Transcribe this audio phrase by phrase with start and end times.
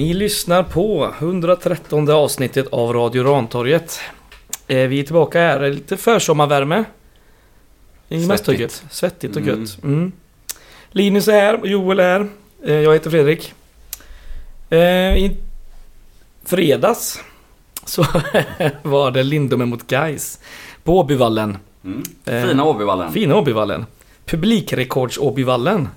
[0.00, 4.00] Ni lyssnar på 113 avsnittet av Radio Rantorget.
[4.68, 6.84] Eh, Vi är tillbaka här, lite försommarvärme.
[8.08, 8.84] I Mästhugget.
[8.90, 9.60] Svettigt och Mm.
[9.60, 9.82] gött.
[9.84, 10.12] Mm.
[10.90, 12.28] Linus är här Joel är här.
[12.66, 13.52] Eh, Jag heter Fredrik.
[14.70, 14.78] Eh,
[15.16, 15.36] I
[16.44, 17.20] fredags
[17.84, 18.02] så
[18.82, 20.40] var det Lindome mot Gais
[20.84, 21.58] på Åbyvallen.
[21.84, 22.02] Mm.
[22.48, 23.12] Fina Åbyvallen.
[23.12, 23.86] Fina Åbyvallen.
[24.26, 25.88] Publikrekords-Åbyvallen.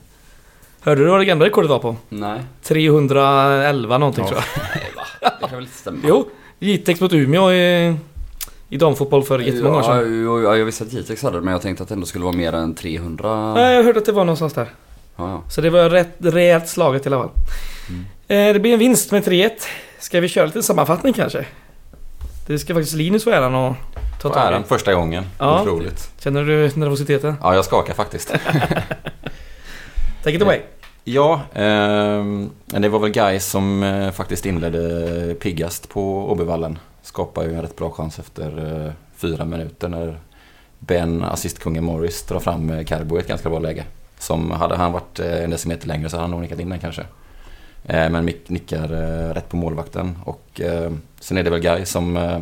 [0.83, 1.95] Hörde du vad det gamla rekordet var på?
[2.09, 2.39] Nej.
[2.63, 4.29] 311 någonting Ja.
[4.29, 4.63] tror jag.
[4.75, 5.03] Nej va?
[5.41, 5.99] Det kan väl inte stämma?
[6.07, 7.95] Jo, Jitex mot Umeå i,
[8.69, 10.23] i damfotboll för jättemånga år ja, sedan.
[10.23, 12.23] jo, ja, jag visste att Jitex hade det men jag tänkte att det ändå skulle
[12.25, 13.53] vara mer än 300.
[13.53, 14.67] Nej, jag hörde att det var någonstans där.
[15.15, 15.41] Ja, ja.
[15.49, 17.29] Så det var rätt rejält slaget i alla fall.
[17.89, 18.47] Mm.
[18.49, 19.49] Eh, det blir en vinst med 3-1.
[19.99, 21.45] Ska vi köra lite sammanfattning kanske?
[22.47, 23.75] Det ska faktiskt Linus få äran att
[24.21, 24.65] ta tag äran i.
[24.65, 25.23] första gången.
[25.39, 25.61] Ja.
[25.61, 26.11] Otroligt.
[26.19, 27.35] Känner du nervositeten?
[27.41, 28.33] Ja, jag skakar faktiskt.
[30.23, 30.61] Take it away.
[31.03, 32.25] Ja, eh,
[32.67, 36.79] det var väl Guys som eh, faktiskt inledde piggast på Åbyvallen.
[37.01, 40.19] Skapade ju en rätt bra chans efter eh, fyra minuter när
[40.79, 43.85] Ben, assistkungen Morris, drar fram eh, Carbo i ett ganska bra läge.
[44.19, 46.79] Som hade han varit eh, en decimeter längre så hade han nog nickat in den
[46.79, 47.01] kanske.
[47.85, 51.85] Eh, men Mick nickar eh, rätt på målvakten och eh, sen är det väl Guy
[51.85, 52.39] som eh,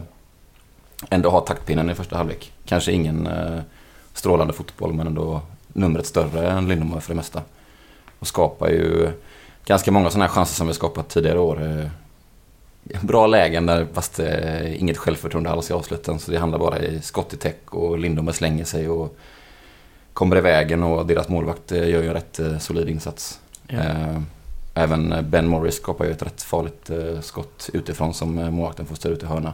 [1.10, 2.52] ändå har taktpinnen i första halvlek.
[2.66, 3.60] Kanske ingen eh,
[4.14, 7.42] strålande fotboll men ändå numret större än Lindom för det mesta.
[8.22, 9.10] Och skapar ju
[9.66, 11.64] ganska många sådana här chanser som vi skapat tidigare år.
[11.64, 11.88] Eh,
[13.02, 16.20] Bra lägen där fast eh, inget självförtroende alls i avsluten.
[16.20, 19.18] Så det handlar bara i skott i täck och Lindome slänger sig och
[20.14, 23.40] kommer i vägen och deras målvakt eh, gör ju en rätt solid insats.
[23.68, 23.82] Ja.
[24.74, 26.90] Även Ben Morris skapar ju ett rätt farligt
[27.22, 29.54] skott utifrån som målvakten får styra ut i hörna.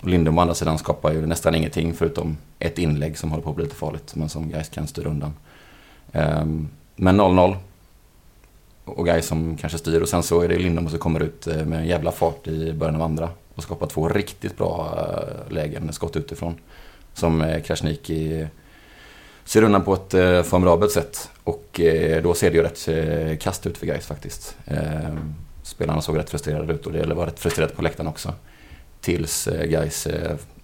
[0.00, 3.56] Lindom å andra sidan skapar ju nästan ingenting förutom ett inlägg som håller på att
[3.56, 5.34] bli lite farligt men som Gais kan styra undan.
[6.96, 7.56] Men 0-0.
[8.84, 11.64] Och Gais som kanske styr och sen så är det Lindom som kommer ut eh,
[11.64, 15.92] med en jävla fart i början av andra och skapar två riktigt bra eh, lägen,
[15.92, 16.54] skott utifrån.
[17.14, 18.46] Som eh, Krasniqi
[19.44, 21.30] ser undan på ett eh, formidabelt sätt.
[21.44, 24.56] Och eh, då ser det ju rätt eh, kast ut för Gais faktiskt.
[24.64, 25.16] Eh,
[25.62, 28.32] spelarna såg rätt frustrerade ut och det var rätt frustrerat på läktaren också.
[29.00, 30.08] Tills eh, Gais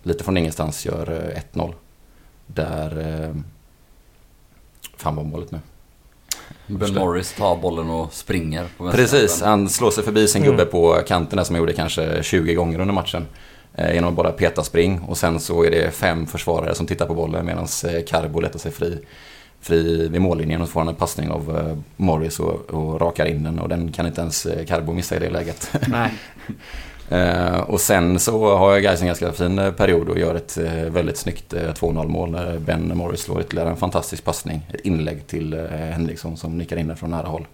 [0.02, 1.74] lite från ingenstans gör 1-0.
[2.46, 2.98] Där...
[3.00, 3.36] Eh,
[4.96, 5.58] fan var målet nu?
[6.66, 10.56] Ben Morris tar bollen och springer på Precis, han slår sig förbi sin Mm.
[10.56, 13.26] gubbe på kanten som han gjorde kanske 20 gånger under matchen.
[13.74, 17.06] Eh, genom att bara peta spring och sen så är det fem försvarare som tittar
[17.06, 18.98] på bollen medan eh, Carbo letar sig fri,
[19.60, 23.26] fri vid mållinjen och så får han en passning av eh, Morris och, och rakar
[23.26, 25.72] in den och den kan inte ens Carbo missa i det läget.
[25.88, 26.10] Nej.
[27.12, 30.58] Eh, och sen så har jag Gais en ganska fin eh, period och gör ett
[30.58, 34.66] eh, väldigt snyggt eh, 2-0 mål när Ben Morris slår ytterligare en fantastisk passning.
[34.74, 37.46] Ett inlägg till eh, Henriksson som nickar in den från nära håll.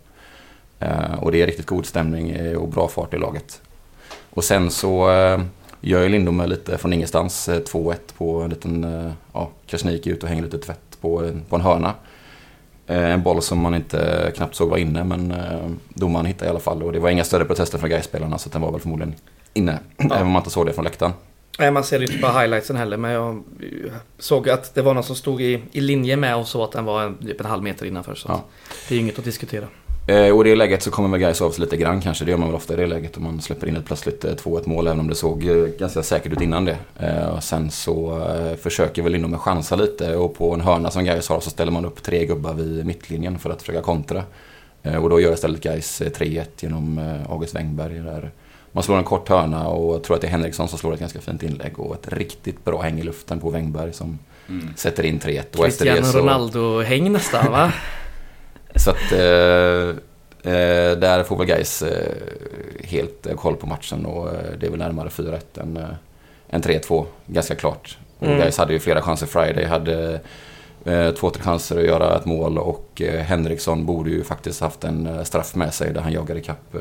[0.80, 3.60] Eh, och det är riktigt god stämning eh, och bra fart i laget.
[4.30, 5.40] Och sen så eh,
[5.80, 10.28] gör ju Lindome lite från ingenstans eh, 2-1 på en liten, ja, Krasnik ut och
[10.28, 11.94] hänger lite tvätt på, en- på en hörna.
[12.86, 15.34] En boll som man inte knappt såg var inne men
[15.88, 18.62] domaren hittade i alla fall och det var inga större protester från Gais-spelarna så den
[18.62, 19.14] var väl förmodligen
[19.54, 19.78] inne.
[19.96, 21.12] Även om man inte såg det från läktaren.
[21.58, 23.42] Nej, man ser ju inte på highlightsen heller men jag
[24.18, 26.84] såg att det var någon som stod i, i linje med och så att den
[26.84, 28.14] var en, typ en halv meter innanför.
[28.14, 28.42] Så Ja.
[28.88, 29.66] det är inget att diskutera.
[30.08, 32.24] Eh, och i det läget så kommer väl Gais av sig lite grann kanske.
[32.24, 34.30] Det gör man väl ofta i det läget om man släpper in ett plötsligt eh,
[34.32, 36.76] 2-1 mål även om det såg eh, ganska säkert ut innan det.
[36.98, 41.04] Eh, och sen så eh, försöker väl Lindome chansa lite och på en hörna som
[41.04, 44.22] Gais har så ställer man upp tre gubbar vid mittlinjen för att försöka kontra.
[44.82, 48.30] Eh, och då gör istället Gais 3-1 genom eh, August Wengberg där
[48.78, 51.00] man slår en kort hörna och jag tror att det är Henriksson som slår ett
[51.00, 54.18] ganska fint inlägg och ett riktigt bra häng i luften på Wengberg som
[54.48, 54.68] Mm.
[54.76, 55.58] sätter in 3-1.
[55.58, 56.18] Och efter det Cristiano så...
[56.18, 57.72] Ronaldo-häng nästan va?
[58.76, 59.18] Så att eh,
[60.52, 62.14] eh, där får väl Gais eh,
[62.84, 65.84] helt eh, koll på matchen och eh, det är väl närmare 4-1 än, eh,
[66.50, 67.04] än 3-2.
[67.26, 67.98] Ganska klart.
[68.18, 68.38] Och Mm.
[68.38, 69.26] Gais hade ju flera chanser.
[69.26, 70.20] Friday hade
[71.18, 75.54] två, tre chanser att göra ett mål och Henriksson borde ju faktiskt haft en straff
[75.54, 76.74] med sig där han jagar ikapp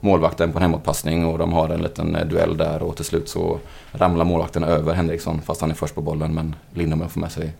[0.00, 3.28] målvakten på en hemåtpassning och de har en liten eh, duell där och till slut
[3.28, 3.58] så
[3.92, 7.52] ramlar målvakten över Henriksson fast han är först på bollen men Lindome får med sig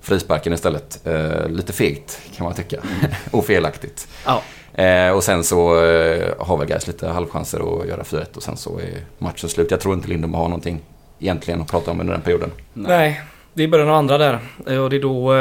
[0.00, 1.06] frisparken istället.
[1.06, 2.76] Eh, lite fegt kan man tycka.
[3.30, 4.08] och felaktigt.
[4.26, 4.42] Ja.
[4.82, 8.56] Eh, och sen så eh, har väl Gais lite halvchanser att göra 4-1 och sen
[8.56, 9.70] så är matchen slut.
[9.70, 10.80] Jag tror inte Lindom har någonting
[11.18, 12.50] egentligen att prata om under den perioden.
[12.74, 13.20] Nej,
[13.54, 14.38] det är början av andra där.
[14.66, 15.34] Eh, Och det är då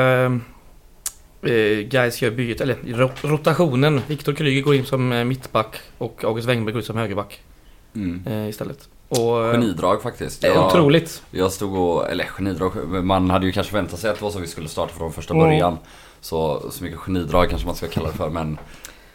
[1.43, 4.01] eh, eh, Gais gör bytet, eller ro- rotationen.
[4.07, 7.39] Viktor Kryger går in som eh, mittback och August Wengberg går ut som högerback
[7.95, 8.23] Mm.
[8.27, 8.89] eh, istället.
[9.09, 10.41] Och, eh, Genidrag faktiskt.
[10.41, 11.23] det är otroligt.
[11.31, 12.71] Jag stod och, eller genidrag,
[13.03, 15.33] man hade ju kanske väntat sig att det var så vi skulle starta från första
[15.33, 15.45] Mm.
[15.45, 15.77] början.
[16.21, 18.57] Så, så mycket genidrag kanske man ska kalla det för men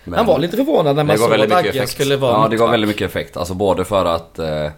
[0.04, 2.70] Men- Han var lite förvånad när man såg att Agge skulle vara Ja, det gav
[2.70, 3.36] väldigt mycket effekt.
[3.36, 4.70] Alltså både för att eh,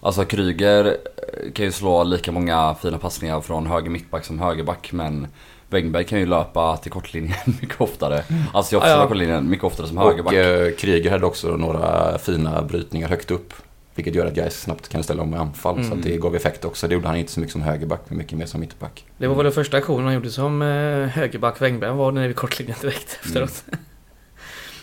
[0.00, 4.92] Alltså Kryger eh, kan ju slå lika många fina passningar från höger mittback som högerback
[4.92, 5.26] men
[5.70, 8.22] Wängberg kan ju löpa till kortlinjen mycket oftare.
[8.54, 9.06] Alltså jag Ja, ja.
[9.08, 10.34] kortlinjen mycket oftare som Och högerback.
[10.34, 13.54] eh, Kryger hade också några fina brytningar högt upp.
[13.94, 15.74] Vilket gör att guys snabbt kan ställa om i anfall.
[15.74, 15.98] Så Mm.
[15.98, 16.88] att det gav effekt också.
[16.88, 19.04] Det gjorde han inte så mycket som högerback, men mycket mer som mittback.
[19.18, 20.68] Det var väl den första aktionen han gjorde som eh,
[21.08, 23.64] högerback Wängberg var nere vid kortlinjen direkt efteråt.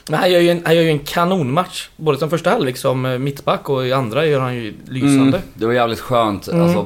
[0.10, 1.90] Men han gör, ju en, han gör ju en kanonmatch.
[1.98, 5.38] Både som första halvlek som eh, mittback och i andra gör han ju lysande.
[5.38, 6.62] Mm, det var jävligt skönt, Mm.
[6.64, 6.84] alltså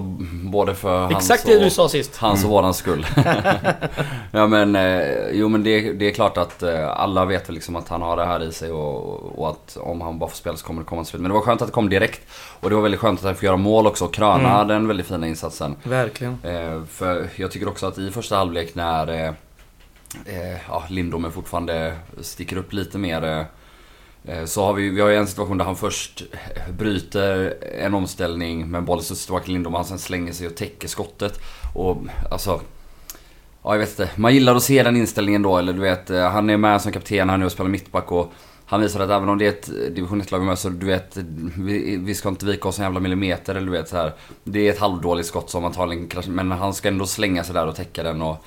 [0.51, 2.17] både för hans Exakt och, det du sa sist.
[2.17, 3.05] Hans och vårans skull.
[4.31, 7.87] ja men, eh, jo men det, det är klart att eh, alla vet liksom att
[7.89, 10.65] han har det här i sig och, och att om han bara får spela så
[10.65, 11.21] kommer det komma till slut.
[11.21, 12.21] Men det var skönt att det kom direkt.
[12.59, 14.67] Och det var väldigt skönt att han fick göra mål också och kröna Mm.
[14.67, 15.75] den väldigt fina insatsen.
[15.83, 16.37] Verkligen.
[16.43, 19.33] Eh, för jag tycker också att i första halvlek när
[20.25, 23.23] eh, ja, Lindome fortfarande sticker upp lite mer.
[23.23, 23.45] Eh,
[24.33, 27.93] eh, så har vi, vi har ju en situation där han först eh, bryter en
[27.93, 29.77] omställning med bollen studsar tillbaka till Lindome.
[29.77, 31.39] Han sen slänger sig och täcker skottet.
[31.73, 31.97] Och
[32.31, 32.61] alltså...
[33.63, 34.09] Ja, jag vet inte.
[34.15, 35.57] Man gillar att se den inställningen då.
[35.57, 38.33] Eller du vet, eh, han är med som kapten, han är och spelar mittback och
[38.69, 41.17] han visar att även om det är ett division 1-lag med så du vet,
[41.57, 44.13] vi, vi ska inte vika oss en jävla millimeter eller du vet så här.
[44.43, 47.67] Det är ett halvdåligt skott som antagligen kraschar, men han ska ändå slänga sig där
[47.67, 48.45] och täcka den och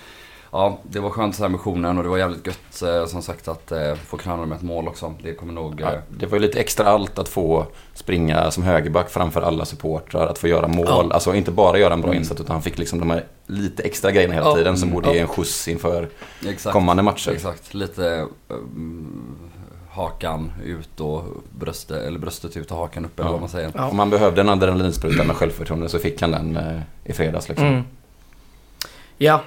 [0.52, 3.48] Ja, det var skönt så här missionen och det var jävligt gött eh, som sagt
[3.48, 5.14] att eh, få kröna med ett mål också.
[5.22, 5.80] Det kommer nog...
[5.80, 9.64] Ja, Eh, det var ju lite extra allt att få springa som högerback framför alla
[9.64, 10.26] supportrar.
[10.26, 10.86] Att få göra mål.
[10.88, 11.08] Ja.
[11.14, 12.18] Alltså inte bara göra en bra Mm.
[12.22, 14.54] insats utan han fick liksom de här lite extra grejerna hela Ja.
[14.56, 14.94] tiden som Mm.
[14.94, 15.14] borde Ja.
[15.14, 16.08] ge en skjuts inför
[16.48, 16.72] exakt.
[16.72, 17.30] kommande matcher.
[17.30, 19.36] Exakt, lite um,
[19.90, 21.24] hakan ut och
[21.58, 23.32] bröstet, eller bröstet ut och hakan upp eller Ja.
[23.32, 23.72] vad man säger.
[23.74, 23.88] Ja.
[23.88, 27.66] Om man behövde en adrenalinspruta med självförtroende så fick han den eh, i fredags liksom.
[27.66, 27.82] Mm.
[29.18, 29.42] Ja.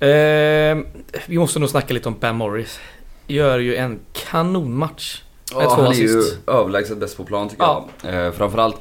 [0.00, 0.78] Eh,
[1.26, 2.80] vi måste nog snacka lite om Pam Morris.
[3.26, 5.22] Gör ju en kanonmatch.
[5.54, 6.38] Med Ja, två han är ju assist.
[6.48, 7.84] överlägset bäst på plan tycker Ja.
[8.02, 8.26] jag.
[8.26, 8.76] Eh, framförallt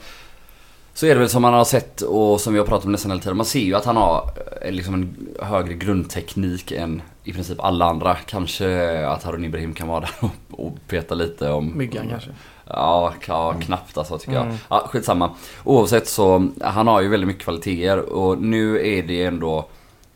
[0.94, 3.12] så är det väl som man har sett och som vi har pratat om nästan
[3.12, 3.38] hela tiden.
[3.38, 4.30] Man ser ju att han har
[4.62, 8.16] eh, liksom en högre grundteknik än i princip alla andra.
[8.16, 11.78] Kanske att Harun Ibrahim kan vara där och, och peta lite om...
[11.78, 12.30] Myggan kanske.
[12.70, 14.48] Ja, ja knappt alltså tycker Mm.
[14.48, 14.58] jag.
[14.70, 15.30] Ja, skitsamma.
[15.64, 19.68] Oavsett så, han har ju väldigt mycket kvaliteter och nu är det ändå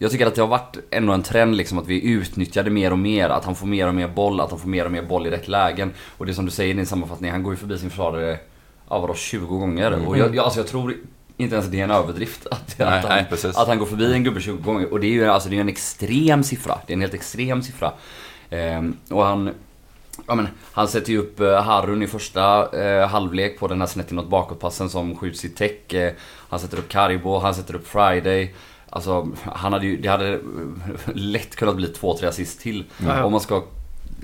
[0.01, 2.91] jag tycker att det har varit ändå en trend liksom att vi utnyttjar det mer
[2.91, 3.29] och mer.
[3.29, 5.29] Att han får mer och mer boll, att han får mer och mer boll i
[5.29, 5.93] rätt lägen.
[6.17, 8.39] Och det som du säger i din sammanfattning, han går ju förbi sin försvarare,
[8.89, 9.91] ja vadå, 20 gånger.
[9.91, 10.07] Mm.
[10.07, 10.95] Och jag, jag, alltså jag tror
[11.37, 14.13] inte ens det är en överdrift att, Nej, att, han, nej, att han går förbi
[14.13, 14.93] en gubbe 20 gånger.
[14.93, 16.77] Och det är ju alltså, det är en extrem siffra.
[16.87, 17.91] Det är en helt extrem siffra.
[18.49, 19.51] Ehm, och han,
[20.27, 23.87] Ja, men, han sätter ju upp eh, Harun i första eh, halvlek på den här
[23.87, 25.93] snett inåt bakåtpassen som skjuts i täck.
[25.93, 26.13] Eh,
[26.49, 28.53] han sätter upp Karibo, han sätter upp Friday.
[28.93, 30.39] Alltså, han hade ju, det hade
[31.13, 32.83] lätt kunnat bli två, tre assist till.
[33.05, 33.23] Ja.
[33.23, 33.63] Om man ska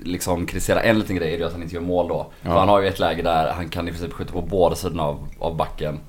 [0.04, 2.26] liksom kritisera en liten grej är det att han inte gör mål då.
[2.42, 2.58] För Ja.
[2.58, 5.28] han har ju ett läge där han kan i princip skjuta på båda sidorna av,
[5.38, 6.00] av backen.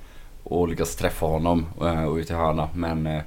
[0.44, 2.70] Och lyckas träffa honom eh, och ut i hörna.
[2.74, 3.22] Men, eh,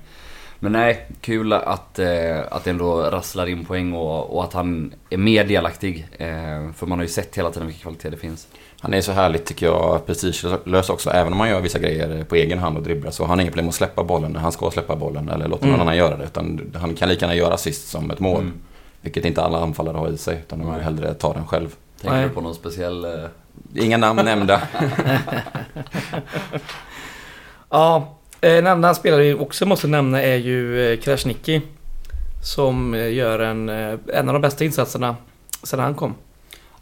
[0.62, 4.95] men nej, kul att, eh, att det ändå rasslar in poäng och, och att han
[5.11, 6.07] är mer delaktig.
[6.19, 8.49] Eh, för man har ju sett hela tiden vilken kvalitet det finns.
[8.81, 11.11] Han är så härligt tycker jag, prestigelös också.
[11.11, 13.52] Även om han gör vissa grejer på egen hand och dribblar så har han inget
[13.52, 15.81] problem att släppa bollen när han ska släppa bollen eller låta någon Mm.
[15.81, 16.25] annan göra det.
[16.25, 18.40] Utan han kan lika gärna göra assist som ett mål.
[18.40, 18.52] Mm.
[19.00, 21.75] Vilket inte alla anfallare har i sig utan de vill hellre ta den själv.
[22.00, 22.28] Tänker Nej.
[22.28, 23.04] du på någon speciell...
[23.04, 23.11] Eh,
[23.75, 24.62] Inga namn nämnda.
[27.71, 28.09] Ja,
[28.42, 31.61] en annan spelare vi också måste nämna är ju eh, Krasniqi.
[32.44, 35.16] Som eh, gör en, eh, en av de bästa insatserna
[35.62, 36.14] sedan han kom.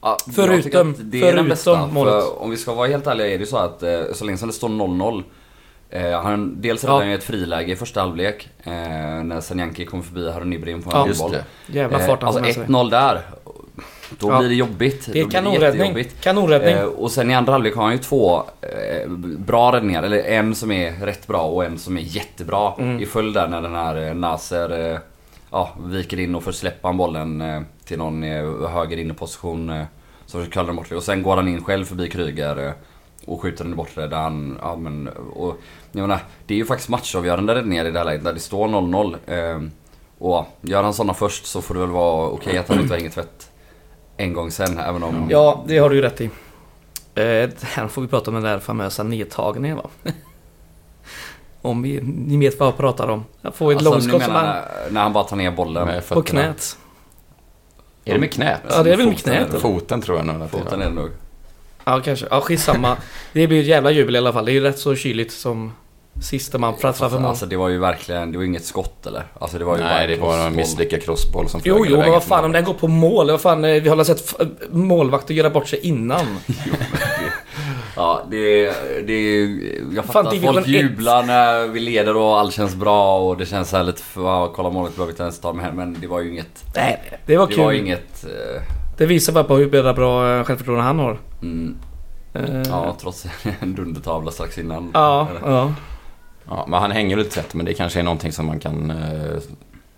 [0.02, 1.86] Ja, Förutom- det är den förutom bästa.
[1.86, 2.12] målet.
[2.24, 4.48] För om vi ska vara helt ärliga är det så att eh, så länge som
[4.48, 5.22] det står 0-0
[5.90, 6.88] eh, han, dels Ja.
[6.88, 8.72] räddade han ju ett friläge i första halvlek eh,
[9.24, 11.36] när Sanjanki kom förbi Harun Ibrahim på en Ja, ja, boll.
[11.66, 12.64] Jävla fart han alltså får med sig.
[12.64, 13.20] 1-0 där.
[14.18, 14.38] Då Ja.
[14.38, 15.08] blir det jobbigt.
[15.12, 16.04] Det är kanonräddning.
[16.20, 16.74] Kanonräddning.
[16.74, 20.02] Eh, och sen i andra halvlek har han ju två eh, bra räddningar.
[20.02, 22.72] Eller en som är rätt bra och en som är jättebra.
[22.78, 23.00] Mm.
[23.00, 24.98] I följd där när den här eh, Nasser eh,
[25.50, 29.70] ja, viker in och får släppa bollen eh, till någon eh, höger inneposition.
[29.70, 29.84] Eh,
[30.26, 30.96] så försöker kalla den bortre.
[30.96, 32.72] Och sen går han in själv förbi Kryger eh,
[33.26, 34.06] och skjuter den i bortre.
[34.06, 35.56] Där han, ja, men, och,
[35.92, 38.68] jag menar, det är ju faktiskt matchavgörande räddningar i det här läget där det står
[38.68, 39.16] 0-0.
[39.26, 39.62] Eh,
[40.18, 42.98] och gör han sådana först så får det väl vara okej att han inte har
[42.98, 43.49] inget tvätt
[44.20, 44.78] en gång sen.
[44.78, 45.26] Även om...
[45.30, 46.24] Ja, det har du ju rätt i.
[47.14, 49.88] Eh, här får vi prata om den där famösa nedtagningen va?
[51.62, 53.24] om vi, ni vet vad jag pratar om.
[53.42, 54.94] Jag får ett Alltså, långskott som menar han...
[54.94, 55.86] när, han bara tar ner bollen.
[55.86, 56.78] Med På knät.
[58.04, 58.60] Är det med knät?
[58.68, 59.58] Ja, det är väl med Foten knät, eller?
[59.58, 61.10] Foten tror jag nog Foten är det nog.
[61.84, 62.26] Ja, kanske.
[62.30, 62.96] Ja, skitsamma.
[63.32, 64.44] Det blir ett jävla jubel i alla fall.
[64.44, 65.72] Det är ju rätt så kyligt som
[66.20, 67.24] Sista man framför mål.
[67.24, 69.24] Alltså det var ju verkligen, det var inget skott eller?
[69.38, 72.02] Alltså det var ju Nej, det var en misslyckad crossboll som Jo, flög jo, hela
[72.02, 73.30] men vad fan om den går på mål?
[73.30, 76.26] Vad fan, eh, vi har sett f- målvakter göra bort sig innan.
[77.96, 78.64] Ja, det,
[79.06, 79.40] det
[79.94, 80.66] Jag fattar Fan, att folk ett.
[80.68, 84.52] jublar när vi leder och allt känns bra och det känns här lite för, ja,
[84.56, 87.18] kolla målet behöver vi inte ens ta med hem men det var ju inget Nej,
[87.26, 87.64] det var Det kul.
[87.64, 88.62] var inget eh,
[88.98, 91.18] Det visar bara på hur bra- bra eh, självförtroende han har.
[91.42, 91.76] mm,
[92.34, 93.26] Eh, Ja, trots
[93.60, 95.50] en dundertavla strax innan ja, Eller?
[95.52, 95.72] ja.
[96.50, 98.90] Ja, men han hänger lite tätt, men det kanske är någonting som man kan...
[98.90, 99.38] Eh,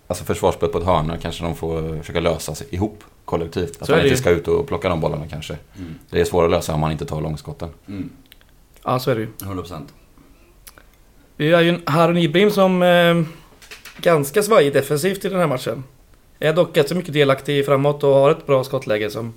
[0.07, 3.81] alltså försvarsspelet på ett hörna kanske de får försöka lösa sig ihop kollektivt.
[3.81, 5.57] Att man inte ska ut och plocka de bollarna kanske.
[5.77, 7.69] Mm, Det är svårare att lösa om man inte tar långskotten.
[7.87, 8.09] mm,
[8.83, 9.27] ja, så är det ju.
[9.39, 9.81] 100%
[11.35, 13.23] Vi har ju en Harun Ibrahim som eh,
[14.01, 15.83] ganska svajig defensivt i den här matchen.
[16.39, 19.33] Är dock rätt så mycket delaktig framåt och har ett bra skottläge som...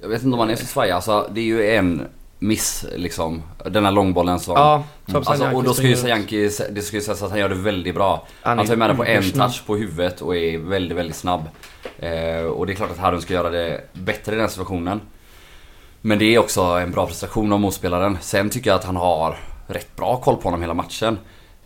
[0.00, 2.02] Jag vet inte om han är så svajig, alltså det är ju en
[2.38, 5.96] miss liksom Den här långbollen som Ja, som Alltså, Sanjanki och då ska ju.
[5.96, 8.26] Sajanki, det ska ju sägas att han gör det väldigt bra.
[8.42, 11.42] Han Han tar med den på en touch på huvudet och är väldigt, väldigt snabb.
[11.98, 15.00] Eh, och det är klart att Harun ska göra det bättre i den situationen.
[16.00, 18.18] Men det är också en bra prestation av motspelaren.
[18.20, 21.18] Sen tycker jag att han har rätt bra koll på honom hela matchen.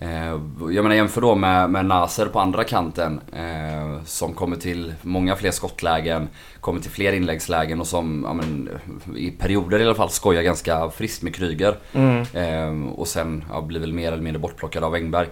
[0.02, 0.40] Eh,
[0.70, 3.20] jag menar jämför då med, med Naser på andra kanten.
[3.32, 6.28] Eh, som kommer till många fler skottlägen,
[6.60, 8.68] kommer till fler inläggslägen och som ja, men,
[9.16, 11.76] i perioder i alla fall skojar ganska friskt med Kryger.
[11.92, 12.24] Mm.
[12.34, 15.28] Ehm, och sen ja, blir väl mer eller mindre bortplockad av Engberg.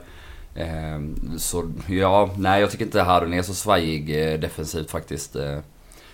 [0.55, 5.37] Ehm, så ja, nej jag tycker inte Harun är så svajig eh, defensivt faktiskt.
[5.37, 5.59] Eh,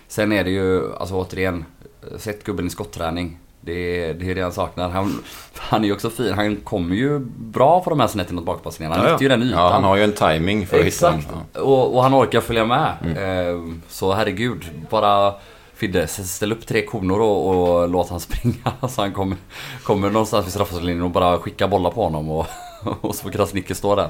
[0.07, 1.65] sen är det ju, alltså återigen,
[2.11, 3.39] eh, sätt gubben i skotträning.
[3.65, 4.89] Det är, det är det han saknar.
[4.89, 5.23] Han,
[5.57, 6.33] han är ju också fin.
[6.33, 8.95] Han kommer ju bra på de här snett inåt bakpassningarna.
[8.95, 9.13] Han Ja, ja.
[9.15, 9.59] hittar ju den ytan.
[9.59, 11.19] Ja, han har ju en timing för att hitta den.
[11.19, 11.35] Exakt.
[11.53, 11.61] Ja.
[11.61, 12.93] Och, och han orkar följa med.
[13.17, 15.33] Ehm, så herregud, bara
[15.73, 17.47] Fidde, ställ upp tre koner och,
[17.81, 18.71] och låt han springa.
[18.89, 19.37] Så han kommer,
[19.83, 22.29] kommer någonstans vid straffområdeslinjen och bara skicka bollar på honom.
[22.31, 22.45] Och,
[23.01, 24.09] och så får Krasniqi stå där.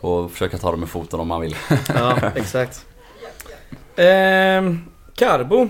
[0.00, 1.56] Och försöka ta dem med foten om han vill.
[1.94, 2.84] Ja, exakt.
[3.96, 4.84] Ehm,
[5.14, 5.68] Carbo.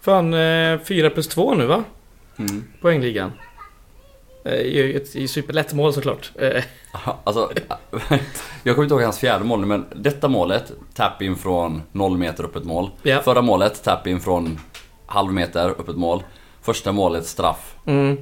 [0.00, 1.84] Fan, eh, 4 plus 2 nu va?
[2.38, 2.64] Mm.
[2.80, 3.32] Poängligan.
[4.44, 6.30] Eh, i ett i superlätt mål såklart.
[6.38, 6.64] Eh,
[7.24, 7.50] Alltså,
[8.62, 12.44] jag kommer inte ihåg hans fjärde mål men detta målet, tap in från 0 meter
[12.44, 12.90] upp ett mål.
[13.02, 13.20] Ja.
[13.22, 14.58] Förra målet, tap in från
[15.06, 16.22] halv meter upp ett mål.
[16.62, 17.74] Första målet, straff.
[17.86, 18.18] mm.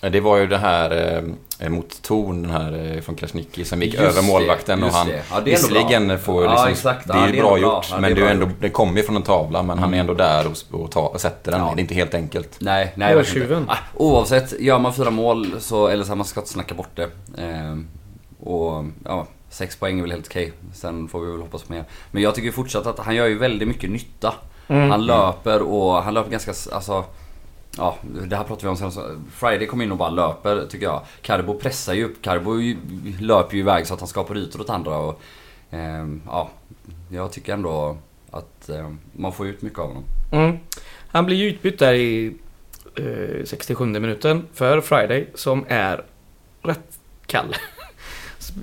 [0.00, 1.22] Det var ju det här
[1.58, 4.90] eh, mot Torn den här eh, från Krasniqi som gick Just över det, målvakten och
[4.90, 5.22] han det.
[5.30, 7.08] Ja, det visserligen får Ja, liksom, exakt.
[7.08, 8.68] det Ja, är ju det är bra gjort Ja, det men det, är ändå, det
[8.68, 10.00] kommer ju från en tavla men han är Mm.
[10.00, 11.60] ändå där och, och, ta, och sätter den.
[11.60, 11.72] Ja.
[11.74, 12.56] Det är inte helt enkelt.
[12.60, 13.30] Nej, nej inte.
[13.30, 13.64] tjuven.
[13.68, 16.90] Ah, Oavsett, gör man fyra mål så, eller så här, man ska inte snacka bort
[16.96, 17.08] det.
[17.42, 17.88] Ehm,
[18.40, 20.52] och ja, sex poäng är väl helt okej.
[20.74, 21.84] Sen får vi väl hoppas på mer.
[22.10, 24.34] Men jag tycker fortsatt att han gör ju väldigt mycket nytta.
[24.68, 24.90] Mm.
[24.90, 27.04] Han löper och han löper ganska, alltså
[27.76, 27.96] Ja,
[28.28, 29.24] det här pratade vi om sen.
[29.32, 31.02] Friday kommer in och bara löper tycker jag.
[31.22, 32.22] Carbo pressar ju upp.
[32.22, 32.54] Carbo
[33.20, 34.96] löper ju iväg så att han skapar ytor åt andra.
[34.96, 35.20] Och,
[35.70, 36.50] ehm, ja,
[37.08, 37.96] jag tycker ändå
[38.30, 40.04] att ehm, man får ut mycket av honom.
[40.32, 40.58] Mm.
[41.08, 42.36] Han blir ju utbytt där i
[42.96, 46.04] eh, 67 minuten för Friday som är
[46.62, 47.56] rätt kall.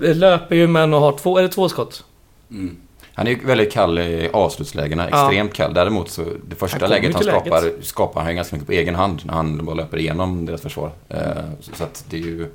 [0.00, 2.04] Löper ju men och har två, eller två skott.
[2.50, 2.76] Mm.
[3.18, 5.26] Han är ju väldigt kall i avslutslägena, Ja.
[5.26, 5.74] extremt kall.
[5.74, 7.84] Däremot så det Han första kommer läget han skapar, läget.
[7.86, 10.90] skapar han ju ganska mycket på egen hand när han bara löper igenom deras försvar.
[11.08, 11.18] Eh,
[11.60, 12.46] så- att det är ju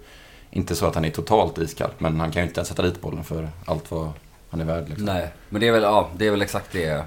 [0.51, 3.01] inte så att han är totalt iskall, men han kan ju inte ens sätta dit
[3.01, 4.10] bollen för allt vad
[4.50, 4.89] han är värd.
[4.89, 5.05] Liksom.
[5.05, 7.03] Nej, men det är väl, ja, det är väl exakt det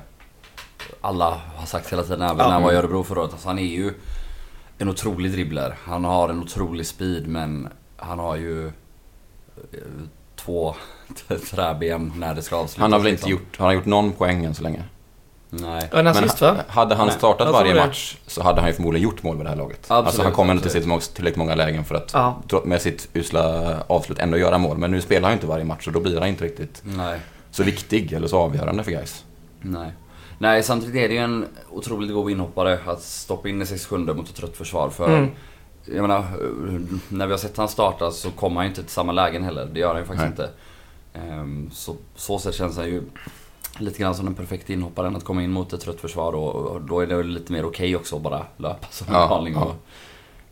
[1.00, 2.44] alla har sagt hela tiden även Ja.
[2.44, 3.32] när han var i Örebro förra året.
[3.32, 3.92] Alltså, han är ju
[4.78, 5.74] en otrolig dribbler.
[5.84, 8.72] Han har en otrolig speed men han har ju eh,
[10.36, 10.74] två
[11.50, 12.80] träben när det ska avslutas.
[12.80, 13.30] Han har väl inte liksom.
[13.30, 14.82] gjort, han har gjort någon poäng än så länge.
[15.50, 15.88] Nej.
[15.92, 16.56] En assist va?
[16.68, 17.80] hade han Nej, startat varje det.
[17.86, 19.78] match så hade han ju förmodligen gjort mål vid det här laget.
[19.82, 22.42] Absolut, alltså han kommer inte till många- tillräckligt många lägen för att Ja.
[22.64, 24.78] med sitt usla avslut ändå göra mål.
[24.78, 27.20] Men nu spelar han ju inte varje match och då blir han inte riktigt Nej.
[27.50, 29.24] så viktig eller så avgörande för guys.
[29.60, 29.90] Nej.
[30.38, 34.28] Nej, samtidigt är det ju en otroligt god inhoppare att stoppa in i 67 mot
[34.28, 34.90] ett trött försvar.
[34.90, 35.30] För Mm.
[35.84, 36.24] jag menar,
[37.08, 39.68] när vi har sett han starta så kommer han ju inte till samma lägen heller.
[39.72, 40.30] Det gör han ju faktiskt Nej.
[40.30, 40.50] inte.
[41.16, 43.02] Ehm, så så sätt känns han ju
[43.78, 46.80] lite grann som den perfekta inhopparen att komma in mot ett trött försvar och, och
[46.80, 49.54] då är det väl lite mer okej också att bara löpa som en Ja, galning.
[49.54, 49.74] ja.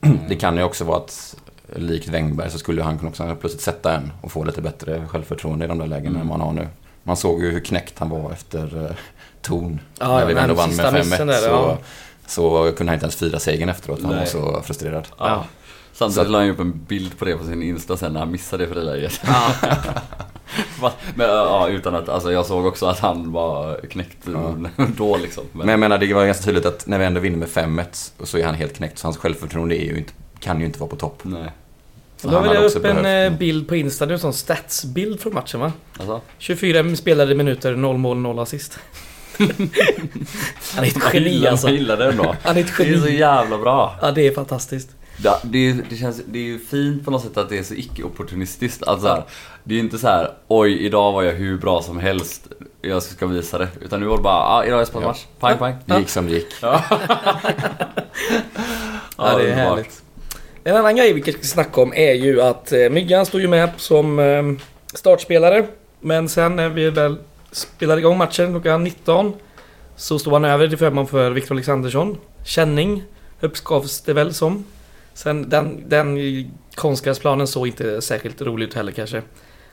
[0.29, 1.37] Det kan ju också vara att
[1.77, 5.65] likt Wängberg så skulle han kunna också plötsligt sätta en och få lite bättre självförtroende
[5.65, 6.21] i de där lägena Mm.
[6.21, 6.69] än man har nu.
[7.03, 8.97] Man såg ju hur knäckt han var efter eh,
[9.43, 9.81] Torn.
[9.99, 11.79] Ja, när vi ändå vann med missen 5-1 där, så, ja.
[12.27, 14.27] så kunde han inte ens fira segern efteråt han var Nej.
[14.27, 15.09] så frustrerad.
[15.19, 15.29] ja.
[15.29, 15.45] Ja.
[15.93, 18.21] Samtidigt Så- la han ju upp en bild på det på sin Insta sen när
[18.21, 19.13] han missade det friläget.
[19.13, 19.65] Fast-
[21.15, 24.55] Men ja, utan att, alltså jag såg också att han var knäckt Ja.
[24.97, 25.45] då liksom.
[25.53, 28.39] Men jag menar, det var ganska tydligt att när vi ändå vinner med 5-1 så
[28.39, 28.99] är han helt knäckt.
[28.99, 31.19] Så hans självförtroende är ju inte, kan ju inte vara på topp.
[31.23, 31.51] Nej.
[32.17, 35.35] Så Då vill jag upp en behövt- eh, bild på Insta, en sån statsbild från
[35.35, 35.73] matchen va?
[35.99, 38.79] Alltså, 24 spelade minuter, 0 mål, 0 assist.
[40.75, 41.67] Han är ett geni alltså.
[41.69, 42.37] Jag gillar det ändå.
[42.43, 43.19] Han är ett Det är så geni.
[43.19, 43.95] jävla bra.
[44.03, 44.91] Ja, det är fantastiskt.
[45.17, 47.63] Det, det, är- det, känns, det är ju fint på något sätt att det är
[47.63, 48.83] så icke-opportunistiskt.
[48.87, 49.23] Alltså, här,
[49.65, 52.49] det är ju inte så här: oj idag var jag hur bra som helst,
[52.83, 53.69] jag ska visa det.
[53.81, 55.09] Utan nu var det bara, ah, idag har jag spelat Ja.
[55.09, 55.75] match, pang pang.
[55.87, 56.47] Det gick som det gick.
[56.63, 56.83] Ja,
[59.39, 60.03] det är härligt.
[60.65, 63.71] En annan grej vi ska snacka om är ju att eh, Myggan stod ju med
[63.77, 64.43] som eh,
[64.95, 65.67] startspelare.
[66.01, 67.17] Men sen när vi väl
[67.53, 69.33] spelade igång matchen klockan 19
[69.97, 72.19] så stod han över till förmån för Viktor Alexandersson.
[72.45, 73.03] Känning
[73.41, 74.65] uppskavs det väl som.
[75.15, 76.19] Sen den, den
[76.75, 79.23] konstgräsplanen såg inte särskilt rolig ut heller kanske.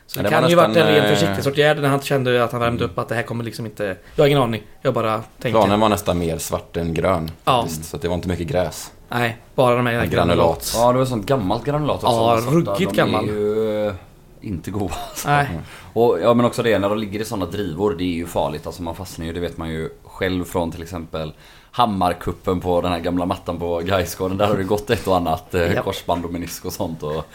[0.08, 2.62] Så det, det kan ju varit en ren eh, försiktighetsåtgärd när han kände att han
[2.62, 3.98] värmde upp att det här kommer liksom inte...
[4.16, 4.64] Jag har ingen aning.
[4.82, 5.52] Jag bara tänkte...
[5.52, 7.32] Planen var nästan mer svart än grön.
[7.46, 7.62] Ja.
[7.62, 8.92] faktiskt, Så att det var inte mycket gräs.
[9.10, 10.74] Nej, bara de här Granulat.
[10.76, 12.08] Ja, det var sånt gammalt granulat också.
[12.08, 13.30] Ja, ruggigt de gammal.
[13.30, 13.94] är ju eh,
[14.42, 15.28] inte goda alltså.
[15.28, 15.48] Nej.
[15.94, 18.66] Och ja men också det, när de ligger i sådana drivor, det är ju farligt.
[18.66, 21.34] Alltså man fastnar ju, det vet man ju själv från till exempel
[21.72, 24.38] Hammarkuppen på den här gamla mattan på Gaisgården.
[24.38, 25.86] Där har det gått ett och annat eh, Japp.
[25.86, 27.04] korsband och menisk och sånt.
[27.04, 27.26] Och,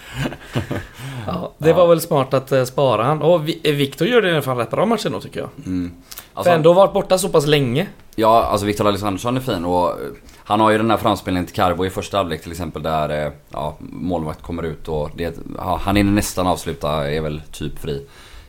[1.27, 3.23] Ja, det var väl smart att eh, spara han.
[3.23, 5.49] Och Vi- eh, Viktor gör det i alla fall rätt bra matchen då tycker jag.
[5.67, 5.93] mm.
[6.33, 7.87] För alltså, ändå varit borta så pass länge.
[8.15, 9.95] Ja, alltså Viktor Alexandersson är fin och eh,
[10.45, 13.33] han har ju den här framspelningen till Carbo i första halvlek till exempel där eh,
[13.51, 18.07] ja, målvakt kommer ut och det, ja, han hinner nästan avsluta, är väl typ fri.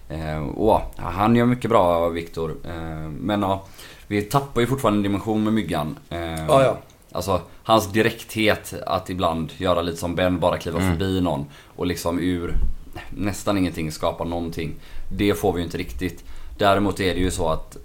[0.10, 2.56] Eh, och ja, han gör mycket bra Viktor.
[2.66, 3.64] Eh, men ja,
[4.08, 5.98] vi tappar ju fortfarande en dimension med Myggan.
[6.10, 6.78] Eh, Ja, ja.
[7.12, 11.46] Alltså hans direkthet att ibland göra lite som Ben, bara kliva förbi någon
[11.76, 12.54] och liksom ur
[13.10, 14.76] nästan ingenting skapa någonting.
[15.12, 16.24] Det får vi ju inte riktigt.
[16.58, 17.78] Däremot är det ju så att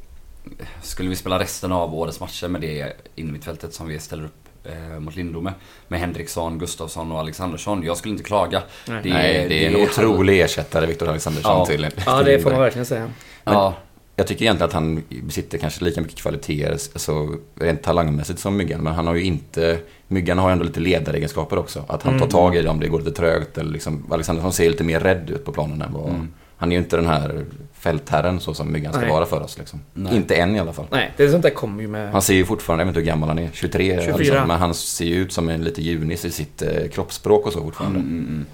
[0.82, 5.00] skulle vi spela resten av årets matcher med det innermittfältet som vi ställer upp eh,
[5.00, 5.52] mot Lindome
[5.88, 7.82] med Henriksson, Gustafsson och Alexandersson.
[7.82, 8.62] Jag skulle inte klaga.
[8.88, 9.00] Nej.
[9.04, 11.66] Nej, det är en otrolig ersättare, Viktor Alexandersson, Ja.
[11.66, 13.10] till Ja, det får man verkligen säga.
[13.44, 13.74] Ja,
[14.16, 18.80] Jag tycker egentligen att han besitter kanske lika mycket kvaliteter, alltså rent talangmässigt som Myggan.
[18.80, 19.78] Men han har ju inte...
[20.08, 21.84] Myggan har ju ändå lite ledaregenskaper också.
[21.88, 23.58] Att han tar tag i det om det går lite trögt.
[23.58, 26.08] Eller liksom, Alexandersson ser lite mer rädd ut på planen än vad...
[26.08, 26.28] Mm.
[26.56, 29.10] Han är ju inte den här fältherren så som Myggan ska Nej.
[29.10, 29.58] vara för oss.
[29.58, 29.80] Liksom.
[30.12, 30.86] Inte än i alla fall.
[30.90, 32.12] Nej, det är sånt där kommer ju med...
[32.12, 34.14] Han ser ju fortfarande, jag vet inte hur gammal han är, 23 24.
[34.14, 37.52] Alltså, men han ser ju ut som en lite junis i sitt eh, kroppsspråk och
[37.52, 37.98] så fortfarande.
[37.98, 38.46] Mm, mm, mm.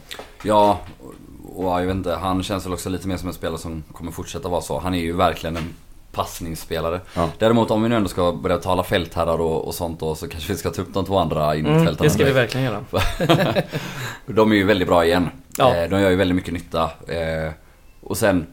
[0.42, 0.80] Ja,
[1.56, 4.12] och, jag vet inte, han känns väl också lite mer som en spelare som kommer
[4.12, 4.78] fortsätta vara så.
[4.78, 5.74] Han är ju verkligen en
[6.12, 7.00] passningsspelare.
[7.14, 7.28] Ja.
[7.38, 10.52] Däremot om vi nu ändå ska börja tala fältherrar och, och sånt då så kanske
[10.52, 12.04] vi ska ta upp de två andra Mm, innermittfältarna.
[12.08, 12.80] det ska vi verkligen göra.
[14.26, 15.28] De är ju väldigt bra igen.
[15.58, 15.74] Ja.
[15.76, 16.82] Eh, De gör ju väldigt mycket nytta.
[17.08, 17.52] Eh,
[18.00, 18.46] Och sen,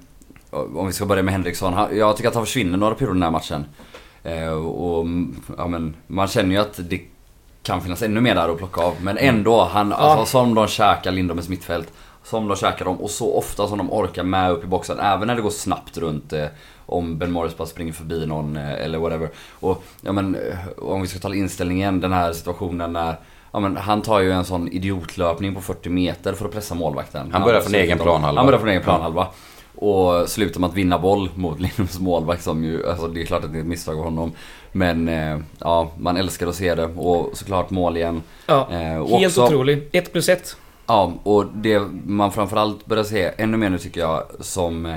[0.52, 1.74] om vi ska börja med Henriksson.
[1.98, 3.66] Jag tycker att han försvinner några perioder i den här matchen.
[4.24, 5.06] Eh, Och
[5.58, 7.02] ja, men, man känner ju att det
[7.64, 8.94] kan finnas ännu mer där att plocka av.
[9.02, 11.94] Men ändå, han, alltså, som de käkar Lindomes mittfält.
[12.26, 15.00] Som de käkar dem och så ofta som de orkar med upp i boxen.
[15.00, 16.34] Även när det går snabbt runt.
[16.34, 16.46] Eh,
[16.86, 19.30] om Ben Morris bara springer förbi någon eh, eller whatever.
[19.60, 23.16] Och ja, men, eh, om vi ska tala inställningen, den här situationen när
[23.52, 27.30] Ja, men han tar ju en sån idiotlöpning på 40 meter för att pressa målvakten.
[27.34, 28.40] Han börjar från egen planhalva.
[28.40, 29.28] Han börjar från egen planhalva.
[29.76, 33.44] Och slutar med att vinna boll mot Lindoms målvakt som ju, alltså det är klart
[33.44, 34.32] att det är ett misstag av honom.
[34.72, 38.22] Men eh, ja, man älskar att se det och såklart mål igen.
[38.46, 39.90] Ja, Eh, helt också- otrolig.
[39.92, 40.58] 1 plus 1.
[40.88, 44.96] Ja, och det man framförallt börjar se ännu mer nu tycker jag som eh,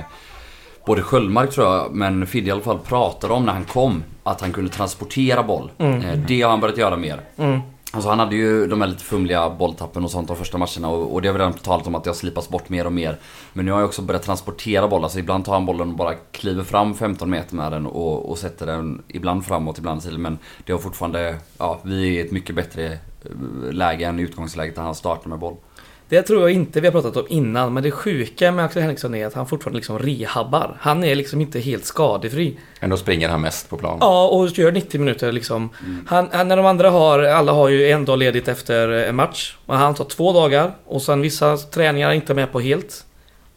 [0.85, 4.41] Både Sköldmark tror jag, men Fidde i alla fall pratade om när han kom Att
[4.41, 5.71] han kunde transportera boll.
[5.77, 7.21] Eh, Det har han börjat göra mer.
[7.37, 7.59] Mm.
[7.91, 11.13] Alltså han hade ju de här lite fumliga bolltappen och sånt de första matcherna och,
[11.13, 13.17] och det har vi redan talat om att det har slipats bort mer och mer.
[13.53, 16.13] Men nu har jag också börjat transportera boll, alltså ibland tar han bollen och bara
[16.31, 20.37] kliver fram 15 meter med den och, och sätter den ibland framåt, ibland till men
[20.65, 24.81] det har fortfarande, ja vi är i ett mycket bättre eh, läge än utgångsläget där
[24.81, 25.55] han startar med boll.
[26.09, 29.15] Det tror jag inte vi har pratat om innan, men det sjuka med Axel Henriksson
[29.15, 30.77] är att han fortfarande liksom rehabbar.
[30.79, 32.57] Han är liksom inte helt skadefri.
[32.79, 33.97] Ändå springer han mest på plan.
[34.01, 35.69] Ja, och gör 90 minuter liksom.
[36.07, 39.57] Han, han, när de andra har, alla har ju en dag ledigt efter en match.
[39.65, 40.75] Och han tar två dagar.
[40.85, 43.05] Och sen vissa träningar är inte med på helt.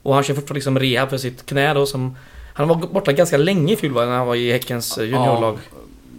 [0.02, 2.16] Och han kör fortfarande liksom rehab för sitt knä då som...
[2.54, 5.58] Han var borta ganska länge i fjol när han var i Häckens juniorlag.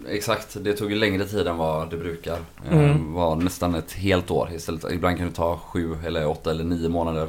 [0.08, 2.38] Exakt, det tog ju längre tid än vad det brukar.
[2.70, 2.90] Mm.
[2.90, 4.92] Eh, var nästan ett helt år istället.
[4.92, 7.28] Ibland kan det ta sju eller åtta eller nio månader.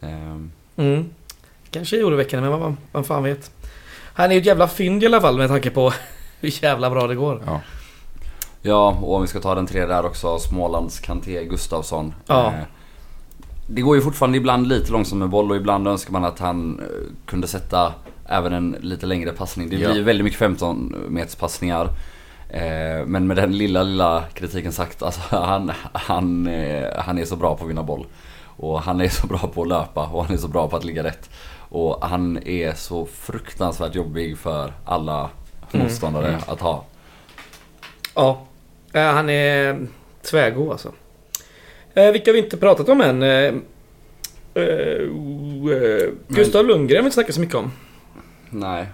[0.00, 0.36] Eh,
[0.76, 1.04] Mm.
[1.70, 3.50] Kanske är oroväckande, men vad, vad fan vet.
[4.14, 5.92] Han är ju ett jävla fynd i alla fall med tanke på
[6.40, 7.42] hur jävla bra det går.
[7.46, 7.60] Ja.
[8.62, 12.14] Ja, och om vi ska ta den tredje där också, Smålands Kanté Gustafsson.
[12.26, 12.46] Ja.
[12.46, 12.52] Eh,
[13.66, 16.78] Det går ju fortfarande ibland lite långsamt med boll och ibland önskar man att han
[16.80, 16.86] eh,
[17.26, 17.92] kunde sätta
[18.26, 19.68] även en lite längre passning.
[19.70, 19.92] Det Ja.
[19.92, 21.88] blir väldigt mycket 15 meters passningar.
[22.50, 27.36] Eh, Men med den lilla, lilla kritiken sagt, alltså han, han, eh, han är så
[27.36, 28.06] bra på att vinna boll.
[28.56, 30.84] Och han är så bra på att löpa och han är så bra på att
[30.84, 31.30] ligga rätt.
[31.68, 35.30] Och han är så fruktansvärt jobbig för alla
[35.72, 35.86] Mm.
[35.86, 36.40] motståndare Mm.
[36.46, 36.84] att ha.
[38.14, 38.46] Ja,
[38.92, 39.86] eh, han är
[40.30, 40.92] tvärgod alltså.
[41.94, 43.22] Eh, vilka vi inte pratat om än?
[43.22, 43.28] Eh,
[44.54, 47.72] eh, eh, Gustav Lundgren har vi inte snackat så mycket om.
[48.52, 48.86] Nej.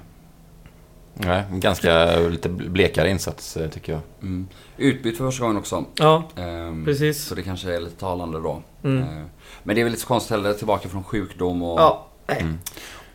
[1.15, 4.01] Nej, ganska lite blekare insats eh, tycker jag.
[4.23, 4.49] Mm.
[4.77, 5.85] Utbytt för första gången också.
[5.95, 7.25] Ja, Ehm, precis.
[7.25, 8.63] Så det kanske är lite talande då.
[8.85, 9.03] Mm.
[9.03, 9.25] Ehm,
[9.63, 11.81] Men det är väl lite så konstigt heller, tillbaka från sjukdom och...
[11.81, 12.07] Ja.
[12.27, 12.59] Mm.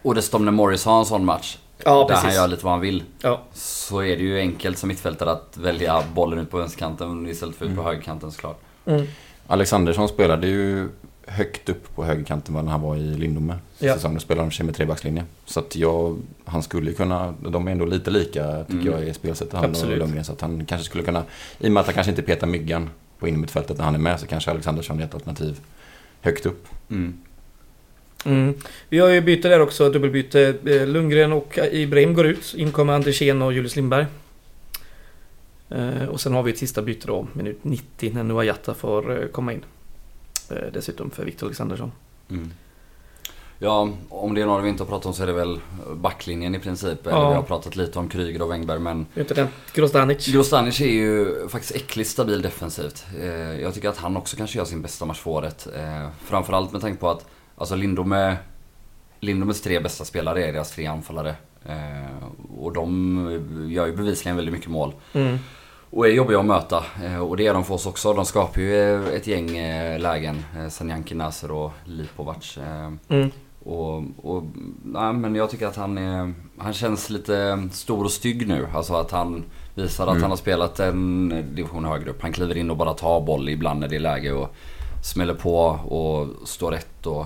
[0.01, 2.37] Och dessutom när Morris har en sån match, ja där han precis.
[2.39, 3.03] gör lite vad han vill.
[3.21, 3.41] Ja.
[3.53, 7.65] Så är det ju enkelt som mittfältare att välja bollen ut på vänsterkanten istället för
[7.65, 7.85] ut på Mm.
[7.85, 8.59] högerkanten såklart.
[8.85, 9.05] Mm.
[9.47, 10.89] Alexandersson spelade ju
[11.27, 13.55] högt upp på högerkanten vad han var i Lindome.
[13.79, 13.93] Ja.
[13.93, 15.25] Säsongen spelade de med trebackslinje.
[15.45, 18.93] Så att jag, han skulle kunna, de är ändå lite lika tycker Mm.
[18.93, 19.93] jag i spelsättet han Absolut.
[19.93, 20.25] och Lundgren.
[20.25, 21.23] Så att han kanske skulle kunna,
[21.59, 24.19] i och med att han kanske inte petar myggan på innermittfältet när han är med
[24.19, 25.59] så kanske Alexandersson är ett alternativ
[26.21, 26.67] högt upp.
[26.89, 27.13] Mm.
[28.25, 28.53] Mm.
[28.89, 30.55] Vi har ju byte där också, dubbelbyte.
[30.65, 32.53] Eh, Lundgren och Ibrahim går ut.
[32.57, 34.05] In kommer Andersén och Julius Lindberg.
[35.69, 39.21] Eh, och sen har vi ett sista byte då, minut 90, när Noah Jatta får
[39.21, 39.65] eh, komma in.
[40.55, 41.91] Eh, dessutom för Victor Alexandersson.
[42.29, 42.51] Mm.
[43.59, 45.59] Ja, om det är några vi inte har pratat om så är det väl
[45.95, 46.99] backlinjen i princip.
[47.03, 47.09] Ja.
[47.11, 49.47] Eller vi har pratat lite om Kryger och Wengberg men inte den.
[49.73, 50.27] Grostanic.
[50.27, 53.05] Grostanic är ju faktiskt äckligt stabil defensivt.
[53.19, 55.67] Eh, Jag tycker att han också kanske gör sin bästa match för året.
[55.75, 57.25] Eh, Framförallt med tanke på att
[57.57, 58.37] alltså Lindome,
[59.19, 61.35] Lindomes tre bästa spelare är deras tre anfallare.
[62.57, 64.93] Och de gör ju bevisligen väldigt mycket mål.
[65.13, 65.37] Mm.
[65.95, 66.83] Och är jobbiga att möta.
[67.03, 68.13] Eh, Och det är de för oss också.
[68.13, 70.45] De skapar ju eh, ett gäng eh, lägen.
[70.69, 72.57] Sanjanki Naser och Lipovac.
[73.09, 73.31] Mm.
[73.65, 74.43] och, och
[74.83, 78.67] nej, men jag tycker att han är, han känns lite stor och stygg nu.
[78.73, 79.43] Alltså att han
[79.75, 80.21] visar att Mm.
[80.21, 82.21] han har spelat en division högre upp.
[82.21, 84.55] Han kliver in och bara tar boll ibland när det är läge och
[85.03, 87.05] smäller på och står rätt.
[87.05, 87.25] Och,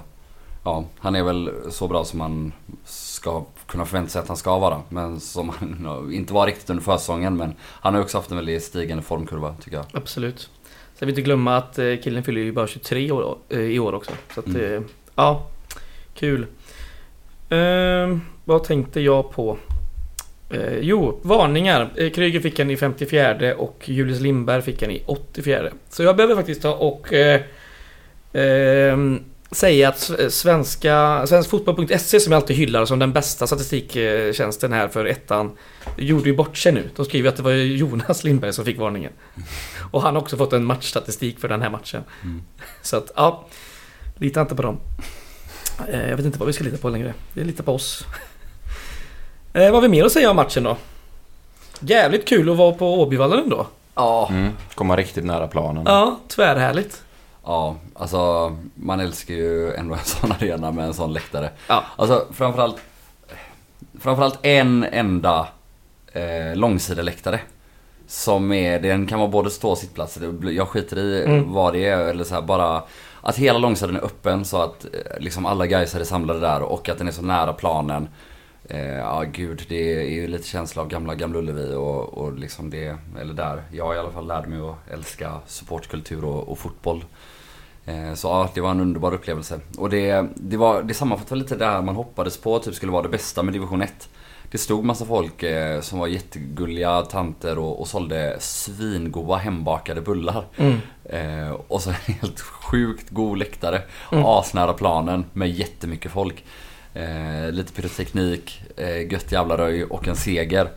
[0.68, 2.52] ja, han är väl så bra som man
[2.86, 4.82] ska kunna förvänta sig att han ska vara.
[4.90, 7.38] Men som han inte var riktigt under försäsongen.
[7.38, 9.86] Men han har också haft en väldigt stigande formkurva tycker jag.
[9.94, 10.50] Absolut.
[10.96, 13.94] Sen vill inte glömma att eh, killen fyller ju bara 23 år, eh, i år
[13.96, 14.12] också.
[14.34, 14.74] Så att, Mm.
[14.74, 14.82] eh,
[15.16, 15.48] ja,
[16.14, 16.46] kul.
[17.50, 19.58] Ehm, vad tänkte jag på?
[20.50, 21.90] Eh, jo, varningar.
[21.96, 25.70] Eh, Kryger fick en i 54 och Julius Lindberg fick en i 84.
[25.90, 27.42] Så jag behöver faktiskt ta och eh,
[28.34, 35.06] ehm, säga att svenska, svenskfotboll.se som jag alltid hyllar som den bästa statistiktjänsten här för
[35.06, 35.52] ettan
[35.98, 36.90] gjorde ju bort sig nu.
[36.96, 39.12] De skriver att det var Jonas Lindberg som fick varningen.
[39.92, 42.04] Och han har också fått en matchstatistik för den här matchen.
[42.24, 42.42] Mm.
[42.82, 43.46] Så att, ja.
[44.20, 44.78] Lita inte på dem.
[45.90, 47.14] Eh, Jag vet inte vad vi ska lita på längre.
[47.34, 48.06] Det är lite på oss.
[49.54, 50.78] Eh, vad har vi mer att säga om matchen då?
[51.80, 53.68] Jävligt kul att vara på Åbyvallen ändå.
[53.96, 54.52] Ja, Mm.
[54.76, 55.84] Komma riktigt nära planen.
[55.88, 57.04] Ja, tvärhärligt.
[57.48, 61.50] Ja, alltså man älskar ju ändå en sån arena med en sån läktare.
[61.68, 61.84] Ja.
[61.96, 62.78] Alltså framförallt,
[64.00, 65.48] framförallt en enda
[66.14, 67.40] eh, långsideläktare.
[68.08, 70.22] Som är, den kan vara både stå och sittplatser.
[70.22, 71.54] Det- Jag skiter i Mm.
[71.54, 72.84] vad det är eller så här, bara
[73.22, 76.90] att hela långsidan är öppen så att eh, liksom alla guys är samlade där och
[76.90, 78.08] att den är så nära planen.
[78.70, 82.70] Eh, ja gud, det är ju lite känsla av gamla Gamla Ullevi och, och liksom
[82.70, 83.64] det, eller där.
[83.72, 87.04] Jag i alla fall lärde mig att älska supportkultur och, och fotboll.
[87.88, 89.60] Eh, Så ja, det var en underbar upplevelse.
[89.78, 93.04] Och det, det, var, det sammanfattar lite det här man hoppades på typ skulle vara
[93.04, 94.10] det bästa med division 1.
[94.52, 100.46] Det stod massa folk eh, som var jättegulliga tanter och, och sålde svingoda hembakade bullar.
[100.58, 100.78] Mm.
[101.06, 103.82] Eh, och så en helt sjukt god läktare.
[104.12, 104.26] Mm.
[104.26, 106.44] Asnära planen med jättemycket folk.
[106.94, 110.70] Eh, lite pyroteknik, eh, gött jävla röj och en seger.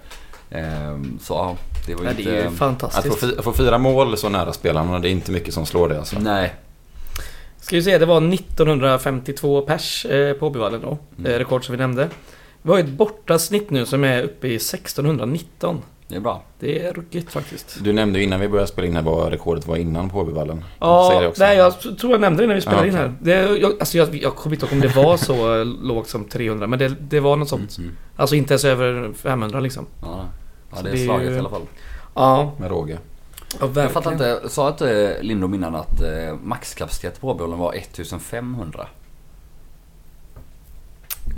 [0.50, 2.32] Eh, så ja, det var ju Ja, det inte...
[2.32, 3.38] är ju Att få, fantastiskt.
[3.38, 6.18] att få fyra mål så nära spelarna, det är inte mycket som slår det alltså.
[6.18, 6.54] Nej.
[7.60, 10.98] Ska vi se, det var 1952 pers eh, på Åbyvallen då.
[11.18, 11.32] Mm.
[11.32, 12.08] Eh, rekord som vi nämnde.
[12.62, 15.82] Vi har ett bortasnitt nu som är uppe i 1619.
[16.08, 16.42] Det är bra.
[16.58, 17.78] Det är ruggigt faktiskt.
[17.84, 20.64] Du nämnde ju innan vi började spela in här vad rekordet var innan på Åbyvallen.
[20.80, 23.14] Ja, det nej, jag tror jag nämnde det när vi spelade Ja, in här.
[23.20, 26.66] Det, jag, alltså jag, jag kommer inte ihåg om det var så lågt som 300,
[26.66, 27.78] men det, det var något sånt.
[27.78, 27.90] Mm.
[28.16, 29.86] Alltså inte ens över 500 liksom.
[30.02, 30.24] Ja,
[30.70, 31.62] ja det det är är slaget ju- i alla fall.
[32.14, 32.98] Ja, Med råge.
[33.60, 38.86] Ja Jag fattar inte, sa inte Lindom innan att eh, maxkapacitet på Åbyholmen var 1500?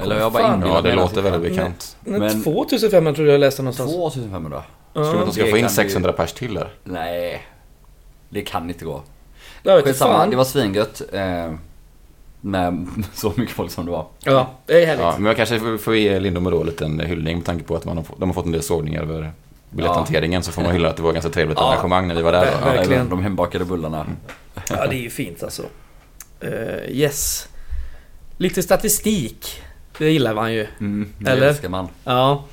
[0.02, 0.54] Eller jag bara Fan.
[0.54, 1.96] inbillat Ja, det låter väldigt bekant.
[2.00, 3.92] Men Men- 2500 tror jag jag läste någonstans.
[3.92, 4.62] 2500?
[4.92, 6.72] Tror du att de ska få in kan vi- 600 pers till där?
[6.84, 7.42] Nej.
[8.28, 9.02] Det kan inte gå.
[9.62, 10.30] jag vet Skitsamma, fan.
[10.30, 11.02] det var svingött.
[11.12, 11.52] Eh,
[12.40, 14.06] med så mycket folk som det var.
[14.24, 15.02] Ja, det är härligt.
[15.02, 17.84] Ja, men jag kanske får- ge Lindom då en liten hyllning med tanke på att
[17.84, 19.32] man har, de har fått en del sågningar över
[19.72, 20.42] biljetthanteringen.
[20.42, 21.70] Så får man hylla att det var ganska trevligt Ja.
[21.70, 22.44] engagemang när vi var där.
[22.46, 22.70] Ver- Då.
[22.76, 23.08] verkligen.
[23.08, 24.06] de hembakade bullarna.
[24.68, 25.62] Ja, det är ju fint alltså.
[26.40, 26.50] Eh,
[26.90, 27.48] yes.
[28.36, 29.62] Lite statistik.
[29.98, 30.66] Det gillar man ju.
[30.80, 31.46] Mm, det Eller?
[31.46, 31.88] älskar man.
[32.04, 32.44] Ja.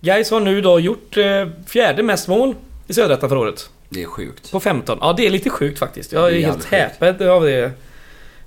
[0.00, 2.54] Gais har nu då gjort eh, fjärde mest mål
[2.86, 3.70] i Söderettan för året.
[3.88, 4.52] Det är sjukt.
[4.52, 4.98] På 15.
[5.00, 6.12] Ja, det är lite sjukt faktiskt.
[6.12, 7.72] Jag är, är helt häpen av det.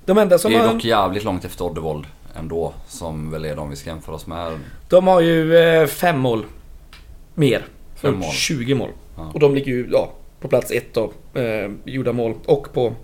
[0.04, 0.74] De enda som det är har...
[0.74, 2.06] dock jävligt långt efter Oddevold
[2.38, 2.72] ändå.
[2.88, 4.58] Som väl är de vi ska jämföra oss med.
[4.88, 6.44] De har ju eh, fem mål
[7.34, 7.66] mer.
[8.00, 8.32] Fem mål.
[8.32, 8.90] 20 mål.
[9.16, 9.30] Ja.
[9.34, 11.12] Och de ligger ju ja, på plats ett då.
[11.34, 12.34] Eh, gjorda mål.
[12.46, 12.94] Och, på,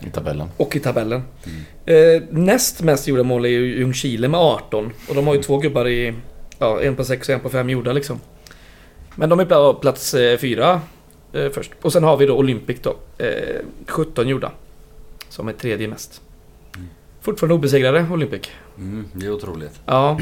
[0.00, 0.48] I tabellen.
[0.56, 1.22] och i tabellen.
[1.46, 2.16] Mm.
[2.16, 4.92] Eh, näst mest gjorda mål är ju Ljungskile med 18.
[5.08, 6.14] Och de har ju två gubbar i...
[6.58, 8.20] Ja, en på 6 och en på 5 gjorda liksom.
[9.14, 10.80] Men de är på plats 4
[11.32, 11.72] eh, först.
[11.82, 12.96] Och sen har vi då Olympic då.
[13.18, 14.52] Eh, 17 gjorda.
[15.28, 16.22] Som är tredje mest.
[16.76, 16.88] Mm.
[17.20, 18.50] Fortfarande obesegrade Olympic.
[18.78, 19.80] Mm, det är otroligt.
[19.86, 20.20] Ja.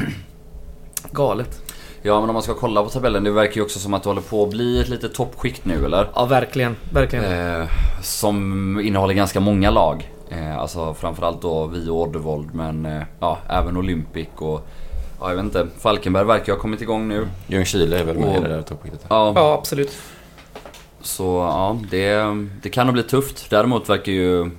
[1.11, 1.61] Galet.
[2.01, 4.09] Ja men om man ska kolla på tabellen, det verkar ju också som att det
[4.09, 6.09] håller på att bli ett litet toppskikt nu eller?
[6.15, 6.75] Ja, verkligen.
[6.93, 7.25] Verkligen.
[7.61, 7.67] Eh,
[8.01, 10.11] som innehåller ganska många lag.
[10.29, 14.67] Eh, alltså framförallt då vi och Oddevold men eh, ja, även Olympic och
[15.19, 15.67] ja, jag vet inte.
[15.79, 17.27] Falkenberg verkar ha kommit igång nu.
[17.47, 19.05] Ljungskile är väl med i det där toppskiktet.
[19.09, 19.97] Ja, Ja, absolut.
[21.01, 22.23] så ja, det,
[22.61, 23.49] det kan nog bli tufft.
[23.49, 24.51] Däremot verkar ju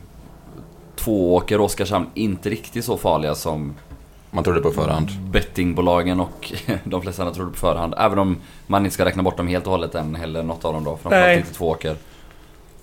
[0.96, 3.74] Tvååker och Oskarshamn inte riktigt så farliga som
[4.30, 5.08] Man trodde på förhand.
[5.30, 6.52] bettingbolagen och
[6.84, 7.94] de flesta andra trodde på förhand.
[7.98, 10.72] Även om man inte ska räkna bort dem helt och hållet än heller, något av
[10.74, 10.96] dem då.
[10.96, 11.36] Framförallt Nej.
[11.38, 11.96] inte Tvååker.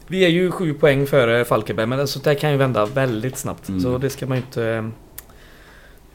[0.08, 3.70] Vi är ju sju poäng före Falkenberg, men sånt där kan ju vända väldigt snabbt.
[3.70, 3.82] Mm.
[3.82, 4.92] Så det ska man ju inte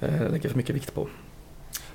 [0.00, 1.06] eh, lägga för mycket vikt på.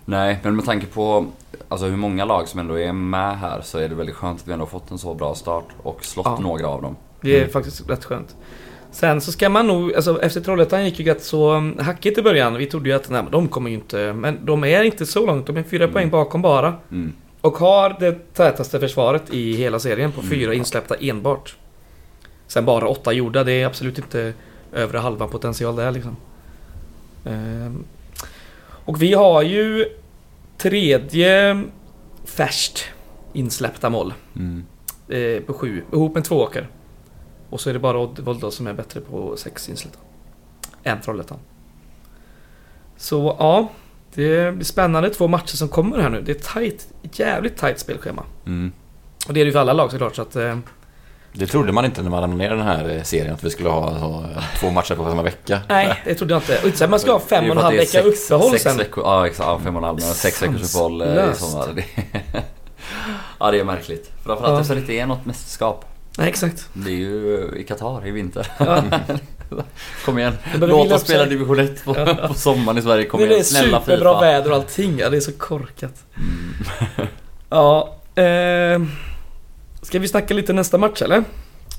[0.06, 1.26] Nej, men med tanke på
[1.70, 4.48] alltså, hur många lag som ändå är med här så är det väldigt skönt att
[4.48, 6.38] vi ändå har fått en så bra start och slått Ja.
[6.40, 6.96] några av dem.
[7.22, 7.50] Det är Mm.
[7.52, 8.36] faktiskt rätt skönt.
[8.92, 12.22] Sen så ska man nog, alltså efter Trollhättan gick ju rätt så um, hackigt i
[12.22, 12.56] början.
[12.58, 15.48] Vi trodde ju att nej, de kommer ju inte, men de är inte så långt.
[15.48, 15.94] De är fyra Mm.
[15.94, 16.76] poäng bakom bara.
[16.92, 17.14] Mm.
[17.42, 20.30] Och har det tätaste försvaret i hela serien på Mm.
[20.32, 21.56] fyra insläppta enbart.
[22.48, 24.34] Sen bara åtta gjorda, det är absolut inte
[24.74, 26.16] övre halvan potential där liksom.
[27.26, 27.84] Ehm,
[28.86, 29.86] Och vi har ju
[30.58, 31.64] tredje
[32.26, 32.86] färskt
[33.34, 34.64] insläppta mål Mm.
[35.10, 36.68] eh, på sju, ihop med två åker.
[37.50, 40.00] Och så är det bara Oddevold då som är bättre på sex insläppta.
[40.84, 41.38] Än Trollhättan.
[42.98, 43.68] Så ja,
[44.14, 46.22] det blir spännande två matcher som kommer här nu.
[46.22, 48.24] Det är tight, jävligt tight spelschema.
[48.46, 48.72] Mm.
[49.28, 50.36] Och det är det ju för alla lag såklart så att...
[50.36, 50.58] Eh,
[51.34, 54.00] Det trodde man inte när man ner den här eh, serien, att vi skulle ha
[54.00, 55.60] så, eh, två matcher på samma vecka.
[55.70, 56.60] nej, det trodde jag inte.
[56.62, 58.78] Och inte man ska ha fem och en halv vecka sex- uppehåll sex sen.
[58.78, 61.68] Veckor, ja, exakt, fem och en halv, sex veckors uppehåll eh, i sommar.
[61.76, 61.84] Det,
[63.40, 64.12] ja, det är märkligt.
[64.24, 64.60] Framförallt Ja.
[64.62, 65.86] eftersom det inte är något mästerskap.
[66.18, 66.70] Nej, exakt.
[66.74, 68.48] Det är ju i Qatar i vinter.
[68.58, 68.84] Ja.
[70.06, 72.28] Kom igen, Det låt oss spela division 1 på, Ja.
[72.28, 73.06] på sommaren i Sverige.
[73.06, 74.22] Kom det är igen, snälla superbra Fifa.
[74.22, 75.00] väder och allting.
[75.00, 75.94] Ja, det är så korkat.
[76.18, 77.08] Mm.
[77.50, 78.82] Ja, eh,
[79.82, 81.24] Ska vi snacka lite nästa match eller?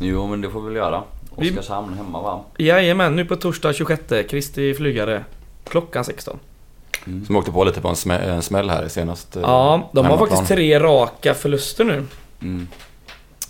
[0.00, 1.02] Jo, men det får vi väl göra.
[1.36, 2.40] Oskarshamn hemma va?
[2.58, 4.02] Jajamän, nu på torsdag 26.
[4.30, 5.24] Kristi flygare.
[5.68, 6.38] Klockan 16.
[7.06, 7.26] Mm.
[7.26, 9.36] Som åkte på lite på en, smä, en smäll här senast.
[9.36, 12.04] eh, Ja, de har faktiskt tre raka förluster nu.
[12.42, 12.68] Mm.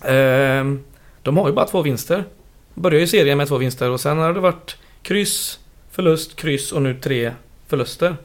[0.04, 0.84] Ehm,
[1.22, 2.24] De har ju bara två vinster.
[2.74, 5.58] Börjar ju serien med två vinster och sen har det varit kryss,
[5.90, 7.32] förlust, kryss och nu tre
[7.66, 8.16] förluster.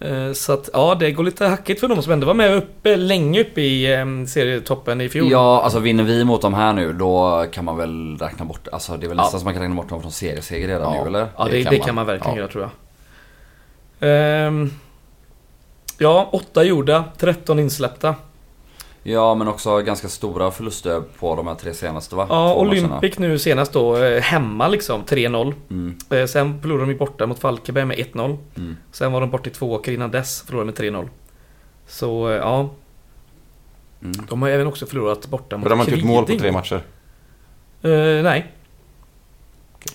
[0.00, 2.96] Ehm, Så att ja, det går lite hackigt för dem som ändå var med uppe,
[2.96, 5.30] länge uppe i em, serietoppen i fjol.
[5.30, 8.96] Ja, alltså vinner vi mot dem här nu då kan man väl räkna bort, alltså
[8.96, 9.22] det är väl Ja.
[9.22, 11.02] nästan som man kan räkna bort dem från serieseger redan Ja.
[11.02, 11.26] nu eller?
[11.36, 11.94] Ja, det, det det, kan kan, man.
[11.94, 12.06] man.
[12.06, 12.40] verkligen Ja.
[12.42, 12.70] göra tror jag.
[14.46, 14.70] Ehm,
[15.98, 18.14] ja, åtta gjorda, 13 insläppta.
[19.02, 22.26] Ja, men också ganska stora förluster på de här tre senaste va?
[22.28, 22.60] Ja, Två.
[22.60, 25.54] Olympic nu senast då eh, hemma liksom, 3-0.
[25.70, 28.38] Mm, Eh, Sen förlorade de ju borta mot Falkenberg med 1-0.
[28.56, 28.76] mm.
[28.92, 31.08] Sen var de borta i två åker innan dess, förlorade med 3-0.
[31.86, 32.70] Så eh, ja,
[34.02, 34.26] Mm.
[34.28, 36.40] de har även också förlorat borta mot För de har inte gjort mål på Kviding.
[36.40, 36.82] tre matcher.
[37.82, 38.52] Eh, nej.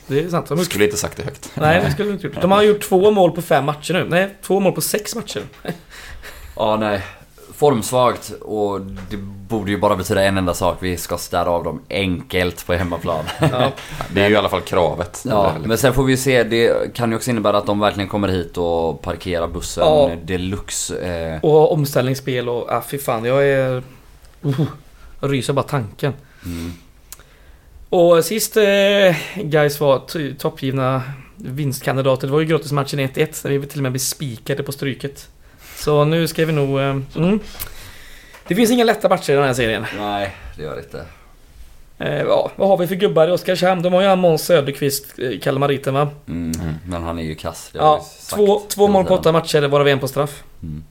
[0.07, 0.49] Det är sant.
[0.49, 1.51] De Skulle inte sagt det högt.
[1.55, 2.41] nej, det skulle de inte gjort.
[2.41, 4.05] De har gjort två mål på fem matcher nu.
[4.09, 5.41] Nej, två mål på sex matcher.
[6.55, 7.01] Ja, nej.
[7.67, 10.78] Formsvagt och det borde ju bara betyda en enda sak.
[10.80, 13.26] Vi ska städa av dem enkelt på hemmaplan.
[13.39, 13.71] Ja,
[14.13, 15.23] Det är ju i alla fall kravet.
[15.28, 16.43] Ja, men sen får vi se.
[16.43, 20.12] Det kan ju också innebära att de verkligen kommer hit och parkerar bussen Ja.
[20.23, 20.97] deluxe.
[20.97, 23.84] Eh, och omställningsspel och, ah, fy fan, jag är...
[24.45, 24.62] Uh,
[25.21, 26.13] jag ryser bara tanken.
[26.45, 26.73] mm.
[27.89, 30.02] Och sist eh, guys var
[30.38, 31.02] toppgivna
[31.36, 32.28] vinstkandidater.
[32.28, 35.30] Det var ju gratismatchen 1-1 där vi till och med blev spikade på stryket.
[35.83, 36.79] Så nu ska vi nog...
[36.79, 37.39] Eh, mm.
[38.47, 39.85] Det finns inga lätta matcher i den här serien.
[39.97, 41.05] Nej, det gör det inte.
[41.97, 43.81] Eh, ja, vad har vi för gubbar i Oskarshamn?
[43.81, 46.09] De har ju han Måns Söderqvist, eh, Kalmariten va?
[46.27, 46.51] Mm.
[46.85, 47.69] Men han är ju kass.
[47.73, 50.43] Ja, två, två mål på åtta matcher, varav en på straff.
[50.63, 50.83] Mm.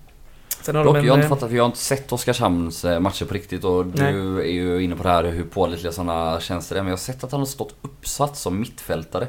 [0.63, 2.13] Sen har Dock, de en, jag har inte eh, fattat, för jag har inte sett
[2.13, 4.15] Oskarshamns eh, matcher på riktigt och du Nej.
[4.49, 6.81] är ju inne på det här hur pålitliga sådana tjänster är.
[6.81, 9.27] Men jag har sett att han har stått uppsatt som mittfältare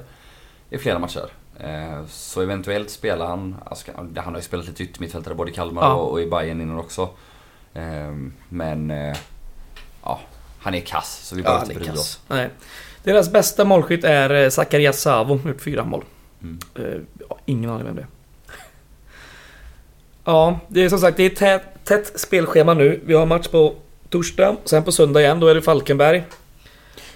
[0.70, 1.30] i flera matcher.
[1.60, 5.82] Eh, så eventuellt spelar han, alltså, han har ju spelat lite yttermittfältare både i Kalmar
[5.82, 5.94] Ja.
[5.94, 7.10] och, i Bayern innan också.
[7.74, 8.14] Eh,
[8.50, 9.18] men eh,
[10.04, 10.20] ja,
[10.60, 12.20] han är kass så vi behöver Ja, inte bry oss.
[12.28, 12.50] Nej.
[13.04, 16.04] Deras bästa målskytt är eh, Zacharias Savo, gjort fyra mål.
[16.42, 16.60] Mm.
[17.30, 18.08] Ja, ingen aning vem det är.
[20.26, 23.02] Ja, det är som sagt det är tätt, tätt spelschema nu.
[23.06, 23.76] Vi har match på
[24.10, 25.40] torsdag, sen på söndag igen.
[25.40, 26.24] Då är det Falkenberg.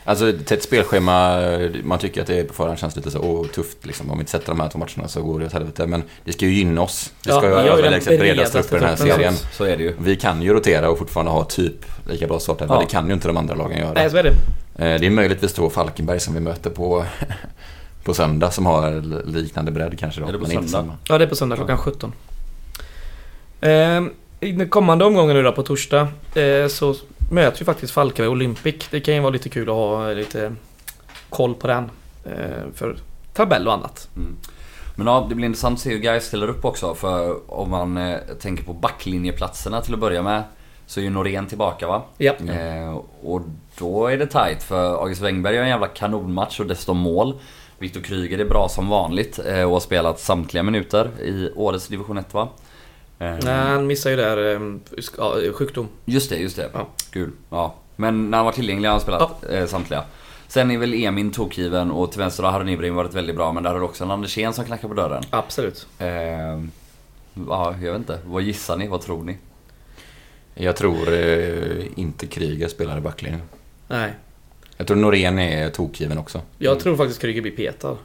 [0.08, 1.40] Alltså tätt spelschema,
[1.84, 4.12] man tycker att det på förhand känns lite så oh, tufft liksom.
[4.12, 5.88] Om vi inte sätter de här två matcherna så går det åt helvete.
[5.88, 7.14] Men det ska ju gynna oss.
[7.26, 9.34] Ja, ska vi ju överlägset bredast bredaste upp i den här serien.
[9.52, 9.94] så- är det ju.
[10.00, 12.76] Vi kan ju rotera och fortfarande ha typ lika bra startelva.
[12.76, 12.80] Ja.
[12.80, 13.94] Det kan ju inte de andra lagen göra.
[13.94, 14.30] Nej, så är det.
[14.86, 17.06] Eh, Det är möjligtvis då Falkenberg som vi möter på,
[18.04, 20.28] på söndag som har liknande bredd kanske då.
[20.28, 20.92] Är det på men inte söndag?
[20.92, 20.98] samma.
[21.10, 22.14] Ja, det är på söndag klockan 17.
[23.62, 26.96] Ehm, I den kommande omgången nu då på torsdag eh, så
[27.30, 28.88] möter ju faktiskt Falkenberg Olympic.
[28.92, 30.56] Det kan ju vara lite kul att ha lite
[31.30, 31.90] koll på den.
[32.26, 32.98] Eh, för
[33.34, 34.10] tabell och annat.
[34.16, 34.36] Mm.
[34.96, 36.96] Men ja, det blir intressant att se hur guys ställer upp också.
[36.96, 40.44] För om man eh, tänker på backlinjeplatserna till att börja med.
[40.86, 42.04] Så är ju Norén tillbaka va?
[42.18, 42.34] Ja.
[42.50, 43.42] Eh, och
[43.78, 47.40] då är det tight för August Wengberg gör en jävla kanonmatch och dessutom mål.
[47.80, 52.18] Viktor Kryger är bra som vanligt eh, och har spelat samtliga minuter i årets division
[52.18, 52.50] 1 va?
[53.20, 54.62] Eh, Nej, han missar ju där eh,
[55.18, 55.88] ja, sjukdom.
[56.06, 56.70] Just det, just det.
[56.74, 56.88] Ja.
[57.12, 57.32] Kul.
[57.50, 57.76] Ja.
[57.96, 60.04] Men när han var tillgänglig har han spelat eh, samtliga.
[60.48, 63.64] Sen är väl Emin tokgiven och till vänster har Harun Ibrahim varit väldigt bra men
[63.64, 65.24] där har du också en Andersén som knackar på dörren.
[65.30, 65.88] Absolut.
[66.00, 66.08] Eh,
[67.48, 68.20] ja, jag vet inte.
[68.26, 68.88] Vad gissar ni?
[68.88, 69.38] Vad tror ni?
[70.54, 73.42] Jag tror eh, inte Kryger spelar i backlinjen.
[73.88, 74.14] Nej.
[74.78, 76.42] Jag tror Norén är tokgiven också.
[76.58, 77.98] Jag tror faktiskt Kryger blir petad.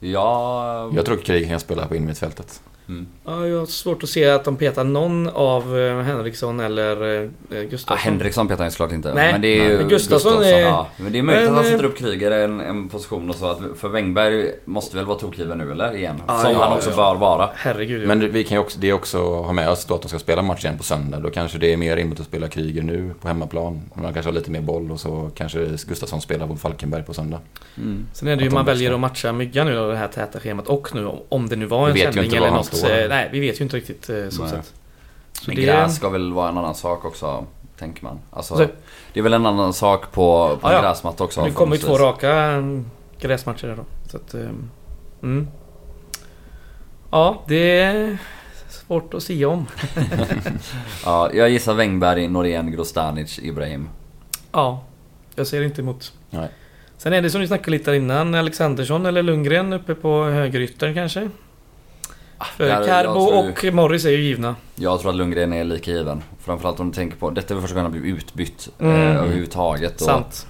[0.00, 0.90] Ja...
[0.94, 2.60] Jag tror Kryger kan spela på innermittfältet.
[2.88, 3.06] Mm.
[3.24, 7.28] Ja, jag har svårt att se att de petar någon av eh, Henriksson eller eh,
[7.48, 8.12] Ja, Gustafsson.
[8.12, 9.14] Henriksson petar han såklart inte.
[9.14, 11.56] Nej, men det är ju men Gustafsson är- Ja, men det är möjligt Men, att
[11.56, 14.96] han eh, sätter upp Kryger i en, en position och så att för Wengberg måste
[14.96, 15.96] väl vara tokgiven nu eller?
[15.96, 16.22] Igen.
[16.26, 16.96] Ja, Som ja, han också ja.
[16.96, 17.50] bör vara.
[17.54, 18.02] Herregud.
[18.02, 18.06] ja.
[18.06, 20.18] Men vi kan ju också, det är också ha med oss då att de ska
[20.18, 21.18] spela match igen på söndag.
[21.20, 23.80] Då kanske det är mer rimligt att spela Kryger nu på hemmaplan.
[23.94, 27.40] Man kanske har lite mer boll och så kanske Gustafsson spelar mot Falkenberg på söndag.
[27.76, 28.06] Mm.
[28.12, 30.40] Sen är det ju att man väljer att matcha Myggan nu då, det här täta
[30.40, 32.75] schemat och nu om- det nu var en sändning eller något.
[32.76, 32.90] Står.
[33.02, 34.72] eh, Nej, vi vet ju inte riktigt eh, så sätt.
[35.32, 37.46] Så Men det- gräs ska väl vara en annan sak också,
[37.78, 38.18] tänker man.
[38.30, 38.66] Alltså, Så-
[39.12, 40.82] det är väl en annan sak på, på Ja, ja.
[40.82, 41.44] gräsmatta också.
[41.44, 42.62] Nu kommer ju två raka
[43.20, 43.84] gräsmatcher där då.
[44.10, 44.48] Så att, eh,
[45.22, 45.48] mm.
[47.10, 48.18] Ja, det är
[48.68, 49.66] svårt att säga om.
[51.04, 53.88] Ja, jag gissar Wengberg, Norén, Grostanic, Ibrahim.
[54.52, 54.84] Ja,
[55.34, 56.12] jag ser inte emot.
[56.30, 56.48] Nej.
[56.98, 61.30] Sen är det som ni snackade lite innan, Alexandersson eller Lundgren uppe på högeryttern kanske?
[62.56, 64.54] För jag Carbo tror ju- och Morris är ju givna.
[64.74, 66.22] Jag tror att Lundgren är lika given.
[66.38, 68.92] Framförallt om du tänker på, detta är väl första gången han blivit utbytt Mm.
[68.96, 69.94] eh, överhuvudtaget.
[69.94, 70.46] Och, Sant.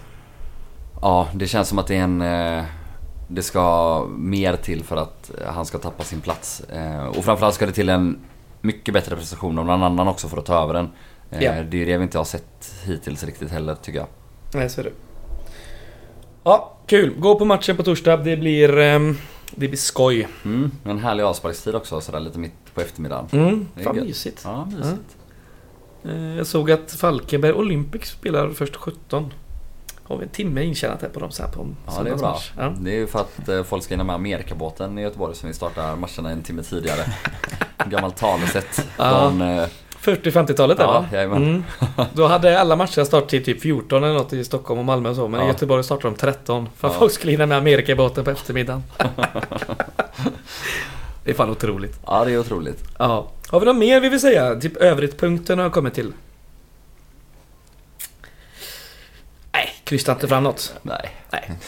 [1.02, 2.22] Ja, det känns som att det är en...
[2.22, 2.64] Eh,
[3.28, 6.60] det ska mer till för att eh, han ska tappa sin plats.
[6.60, 8.18] Eh, och framförallt ska det till en
[8.60, 10.90] mycket bättre prestation av någon annan också för att ta över den.
[11.30, 11.52] Eh, Ja.
[11.62, 14.08] Det är det vi inte har sett hittills riktigt heller tycker jag.
[14.54, 14.92] Nej, så är det.
[16.44, 17.14] Ja, kul.
[17.18, 18.16] Gå på matchen på torsdag.
[18.16, 18.78] Det blir...
[18.78, 19.18] ehm,
[19.54, 20.28] det blir skoj.
[20.44, 23.28] Mm, en härlig avsparkstid också sådär lite mitt på eftermiddagen.
[23.32, 24.40] Mm, fan mysigt.
[24.44, 25.16] Ja, mysigt.
[26.04, 29.32] Eh, Jag såg att Falkenberg Olympic spelar först 17.
[30.02, 32.38] Har vi en timme intjänat här på dem så här på Ja, det är bra.
[32.56, 32.72] Ja.
[32.80, 35.54] Det är ju för att eh, folk ska hinna med Amerikabåten i Göteborg som vi
[35.54, 37.12] startar matcherna en timme tidigare.
[37.86, 39.42] Gammalt talesätt från...
[40.08, 41.06] eh, 40-50-talet där Ja, va?
[41.12, 41.42] jajamän.
[41.42, 41.62] Mm.
[42.12, 45.28] Då hade alla matcher starttid typ 14 eller något i Stockholm och Malmö och så.
[45.28, 45.48] Men i Ja.
[45.48, 46.68] Göteborg startade de 13.
[46.76, 46.98] För att Ja.
[47.00, 48.82] folk skulle hinna med Amerikabåten på eftermiddagen.
[51.24, 52.00] det är fan otroligt.
[52.06, 52.84] Ja, det är otroligt.
[52.98, 53.30] Ja.
[53.48, 54.54] Har vi något mer vi vill säga?
[54.60, 56.12] Typ övrigt-punkten har jag kommit till.
[59.52, 60.74] Nej, krysta inte fram något.
[60.82, 61.10] Nej.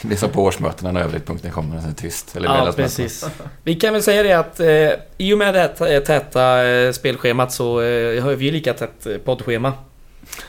[0.02, 2.36] Det är som på årsmötena när övrigt-punkten kommer, så är det tyst.
[2.36, 3.24] Eller Ja, precis.
[3.62, 6.92] Vi kan väl säga det att eh, i och med det här tä- täta eh,
[6.92, 9.72] spelschemat så eh, har vi ju lika tätt eh, poddschema.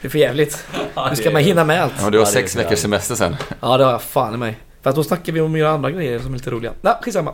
[0.01, 0.65] det är för jävligt.
[1.09, 1.93] Nu ska man hinna med allt.
[2.01, 3.35] Ja, du har sex så veckors semester sen.
[3.61, 4.57] Ja, det har jag fan i mig.
[4.81, 6.71] För att då snackar vi om att göra andra grejer som är lite roliga.
[6.81, 7.33] Nej, skitsamma.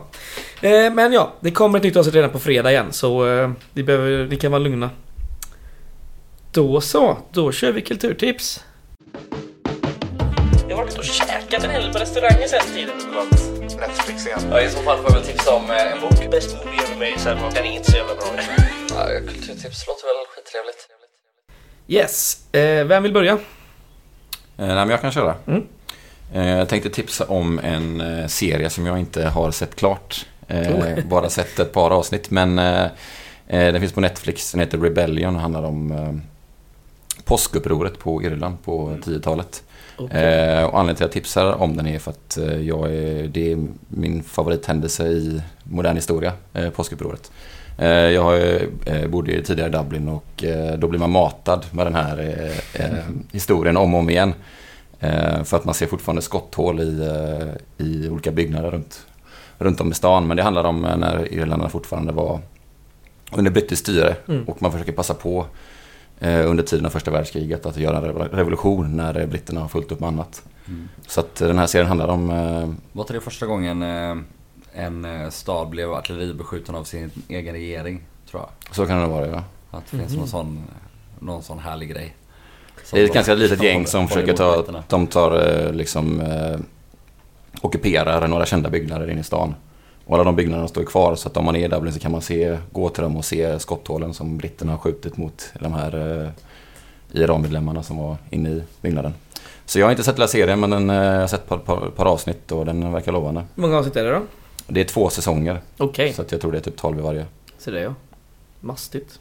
[0.60, 2.86] Eh, men ja, det kommer ett nytt avsnitt redan på fredag igen.
[2.92, 4.90] Så eh, ni, behöver, ni kan vara lugna.
[6.56, 8.64] Då så, då kör vi kulturtips.
[10.68, 12.94] Jag har varit och käkat en hel på restauranger sen tiden.
[13.80, 14.38] Netflix igen.
[14.50, 16.30] Ja, I så fall får jag väl tipsa om eh, en bok.
[16.30, 18.26] Best movie ever made, sen den är inte så jävla bra.
[18.88, 20.88] Ja, kulturtips låter väl skittrevligt.
[21.88, 23.32] Yes, eh, vem vill börja?
[23.32, 23.38] Eh,
[24.56, 25.34] nej, men jag kan köra.
[25.46, 25.66] Mm.
[26.34, 30.26] Eh, jag tänkte tipsa om en eh, serie som jag inte har sett klart.
[30.48, 31.04] Eh, Oh.
[31.08, 32.30] Bara sett ett par avsnitt.
[32.30, 32.56] Men
[33.46, 34.52] den finns på Netflix.
[34.52, 36.35] Den heter Rebellion och handlar om eh,
[37.26, 39.62] påskupproret på Irland på 10-talet.
[39.98, 40.22] Okej.
[40.22, 43.26] Eh, och anledningen till att jag tipsar om den är för att eh, jag är,
[43.28, 47.30] det är min favorithändelse i modern historia, eh, påskupproret.
[47.78, 48.42] Eh, jag
[48.86, 52.84] eh, bodde tidigare i Dublin och eh, då blir man matad med den här eh,
[52.84, 54.34] eh, historien om och om igen.
[55.00, 59.06] Eh, för att man ser fortfarande skotthål i, eh, i olika byggnader runt,
[59.58, 60.26] runt om i stan.
[60.26, 62.40] Men det handlar om eh, när Irländarna fortfarande var
[63.32, 64.44] under brittiskt styre Mm.
[64.44, 65.46] och man försöker passa på eh,
[66.20, 69.92] under tiden av första världskriget att göra en revo- revolution när eh, britterna har fullt
[69.92, 70.42] upp med annat.
[70.68, 70.88] Mm.
[71.06, 74.16] Så att eh, den här serien handlar om eh, Var inte det första gången eh,
[74.72, 78.02] en eh, stad blev artilleribeskjuten av sin egen regering?
[78.30, 78.74] Tror jag.
[78.74, 79.44] Så kan det vara ja.
[79.70, 80.18] Att det finns Mhm.
[80.18, 80.64] någon, sån,
[81.18, 82.16] någon sån härlig grej.
[82.92, 86.56] Det är ett ganska litet gäng som försöker ta, de tar eh, liksom eh,
[87.62, 89.54] ockuperar några kända byggnader inne i stan.
[90.06, 92.12] Och alla de byggnaderna står kvar så att om man är i Dublin så kan
[92.12, 96.22] man se, gå till dem och se skotthålen som britterna har skjutit mot de här
[96.22, 96.30] eh,
[97.12, 99.14] IRA-medlemmarna som var inne i byggnaden.
[99.64, 101.58] Så jag har inte sett hela serien men den, eh, jag har sett ett par,
[101.58, 103.44] par, par avsnitt och den verkar lovande.
[103.54, 104.22] Hur många avsnitt är det då?
[104.66, 107.26] Det är två säsonger Okej, så att jag tror det är typ 12 i varje.
[107.58, 107.94] så det ja.
[108.60, 109.20] Mastigt.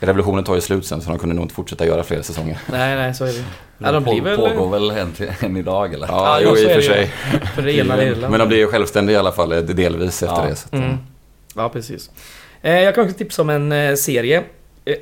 [0.00, 2.58] Revolutionen tar ju slut sen så de kunde nog inte fortsätta göra fler säsonger.
[2.72, 3.44] Nej, nej, så är det.
[3.78, 4.36] Ja, Det de blir på- väl...
[4.36, 6.06] pågår väl än, till- än idag eller?
[6.06, 7.06] Ja, jo, jo, i och är för sig.
[7.54, 8.30] För det ena Irland.
[8.30, 10.46] Men de blir ju självständiga i alla fall eh, delvis efter Ja.
[10.48, 10.56] det.
[10.56, 10.96] Så att, Mm.
[11.54, 12.10] Ja, precis.
[12.62, 14.42] Eh, Jag kan också tipsa om en eh, serie.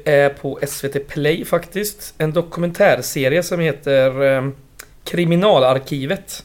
[0.05, 2.15] Är på SVT Play faktiskt.
[2.19, 4.49] En dokumentärserie som heter eh,
[5.05, 6.45] Kriminalarkivet.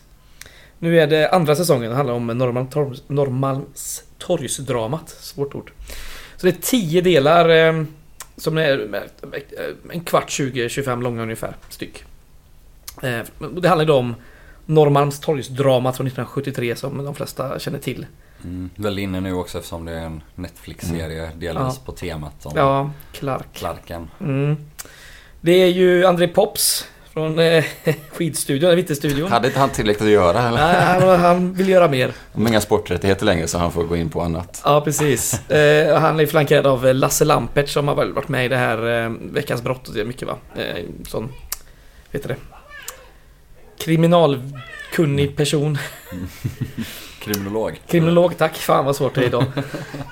[0.80, 1.89] Nu är det andra säsongen.
[1.89, 5.10] Det handlar om Norrmalms- Norrmalmstorgsdramat.
[5.10, 5.72] Svårt ord.
[6.38, 7.84] Så det är tio delar eh,
[8.40, 9.42] som är eh,
[9.92, 12.04] en kvart, 20-25 långa ungefär styck.
[13.04, 13.20] Eh,
[13.62, 14.16] Det handlar ju då om
[14.66, 18.06] Norrmalmstorgsdramat från 1973 som de flesta känner till.
[18.44, 18.70] Mm.
[18.76, 21.82] Väl inne nu också eftersom det är en Netflix-serie delvis Ja.
[21.86, 23.46] på temat om Ja, Clark.
[23.54, 24.10] Clarken.
[24.20, 24.56] Mm.
[25.42, 26.88] Det är ju André Pops
[27.20, 27.65] från eh,
[28.11, 29.32] skidstudion, Vittestudion.
[29.32, 30.57] Hade inte han tillräckligt att göra eller?
[30.57, 32.11] Nej, han, han vill göra mer.
[32.34, 34.61] De har inga sporträttigheter längre så han får gå in på annat.
[34.65, 35.49] Ja, precis.
[35.49, 39.03] Eh, han är flankerad av eh, Lasse Lampert som har varit med i det här
[39.03, 40.38] eh, Veckans brott och det mycket va?
[40.55, 41.34] Eh, sån,
[42.11, 42.36] vet du det?
[44.92, 45.78] Kriminalkunnig person.
[47.20, 47.82] Kriminolog.
[47.88, 48.56] Kriminolog, tack.
[48.56, 49.46] Fan vad svårt det är idag.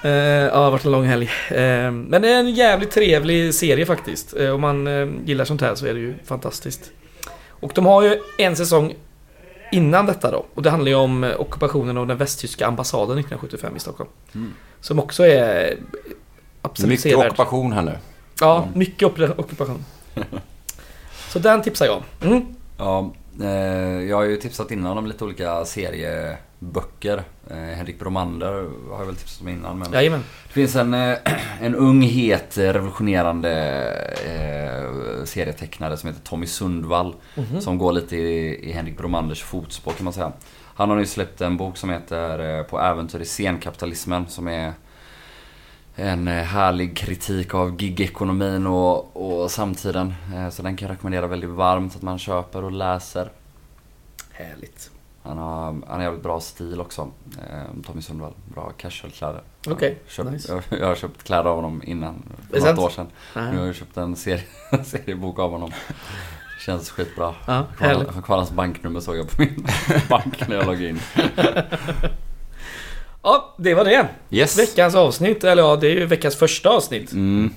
[0.03, 1.29] Eh, ja, det har varit en lång helg.
[1.49, 4.35] Eh, men det är en jävligt trevlig serie faktiskt.
[4.37, 4.87] Eh, om man
[5.25, 6.91] gillar sånt här så är det ju fantastiskt.
[7.49, 8.95] Och de har ju en säsong
[9.71, 10.45] innan detta då.
[10.53, 14.09] Och det handlar ju om ockupationen av den västtyska ambassaden 1975 i Stockholm.
[14.35, 14.53] Mm.
[14.81, 15.77] Som också är
[16.61, 17.27] absolut Mycket sevärd.
[17.27, 17.97] ockupation här nu.
[18.39, 19.07] Ja, mycket
[19.37, 19.85] ockupation.
[21.29, 22.03] så den tipsar jag om.
[22.29, 22.45] Mm.
[22.77, 23.11] Ja,
[24.07, 27.23] jag har ju tipsat innan om lite olika serieböcker.
[27.49, 28.53] Eh, Henrik Bromander
[28.91, 29.79] har jag väl tipsat om innan.
[29.79, 30.23] Men Jajamän.
[30.47, 31.17] det finns en, eh,
[31.61, 33.51] en ung, het, eh, revolutionerande
[34.25, 37.15] eh, serietecknare som heter Tommy Sundvall.
[37.35, 37.61] Mhm.
[37.61, 40.31] Som går lite i, i Henrik Bromanders fotspår kan man säga.
[40.75, 44.73] Han har nu släppt en bok som heter eh, På äventyr i scenkapitalismen som är
[45.99, 50.13] en eh, härlig kritik av gigekonomin och, och samtiden.
[50.35, 53.29] Eh, Så den kan jag rekommendera väldigt varmt att man köper och läser.
[54.31, 54.91] Härligt.
[55.23, 57.11] Han har, han har jävligt bra stil också.
[57.49, 58.33] eh, Tommy Sundvall.
[58.53, 59.41] Bra casualkläder.
[59.67, 60.63] Okej, Jag har köpt- nice.
[60.69, 62.23] jag, jag har köpt kläder av honom innan.
[62.51, 63.07] För något år sedan.
[63.35, 63.51] Nej.
[63.53, 64.43] Nu har jag köpt en serie,
[64.85, 65.71] seriebok av honom.
[66.65, 67.33] Känns skitbra.
[67.47, 67.63] Ja,
[68.25, 69.65] kvar hans banknummer såg jag på min
[70.09, 70.99] bank när jag loggade in.
[73.27, 74.07] Ja, det var det.
[74.29, 74.59] Yes.
[74.59, 77.11] Veckans avsnitt, eller ja, det är ju veckans första avsnitt.
[77.11, 77.53] Mm.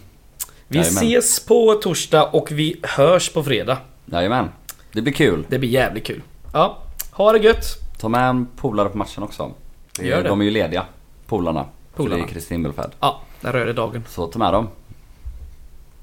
[0.69, 1.05] Vi Jajamän.
[1.05, 3.79] ses på torsdag och vi hörs på fredag.
[4.05, 4.49] Jajamän.
[4.93, 5.45] Det blir kul.
[5.49, 6.23] Det blir jävligt kul.
[6.53, 6.79] Ja,
[7.13, 7.65] ha det gött.
[7.99, 9.53] Ta med en polare på matchen också.
[10.01, 10.29] Gör det.
[10.29, 10.85] De är ju lediga,
[11.27, 11.67] polarna.
[11.95, 12.17] Polarna.
[12.17, 12.91] Det är Kristi himmelfärd.
[13.01, 14.05] Ja, där rör det dagen.
[14.09, 14.69] Så ta med dem.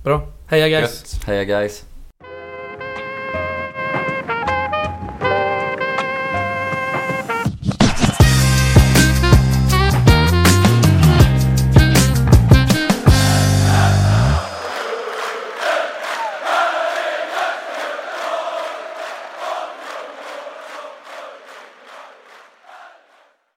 [0.04, 0.28] Bra.
[0.48, 1.14] Heja guys.
[1.14, 1.24] Gött.
[1.24, 1.84] Heja guys.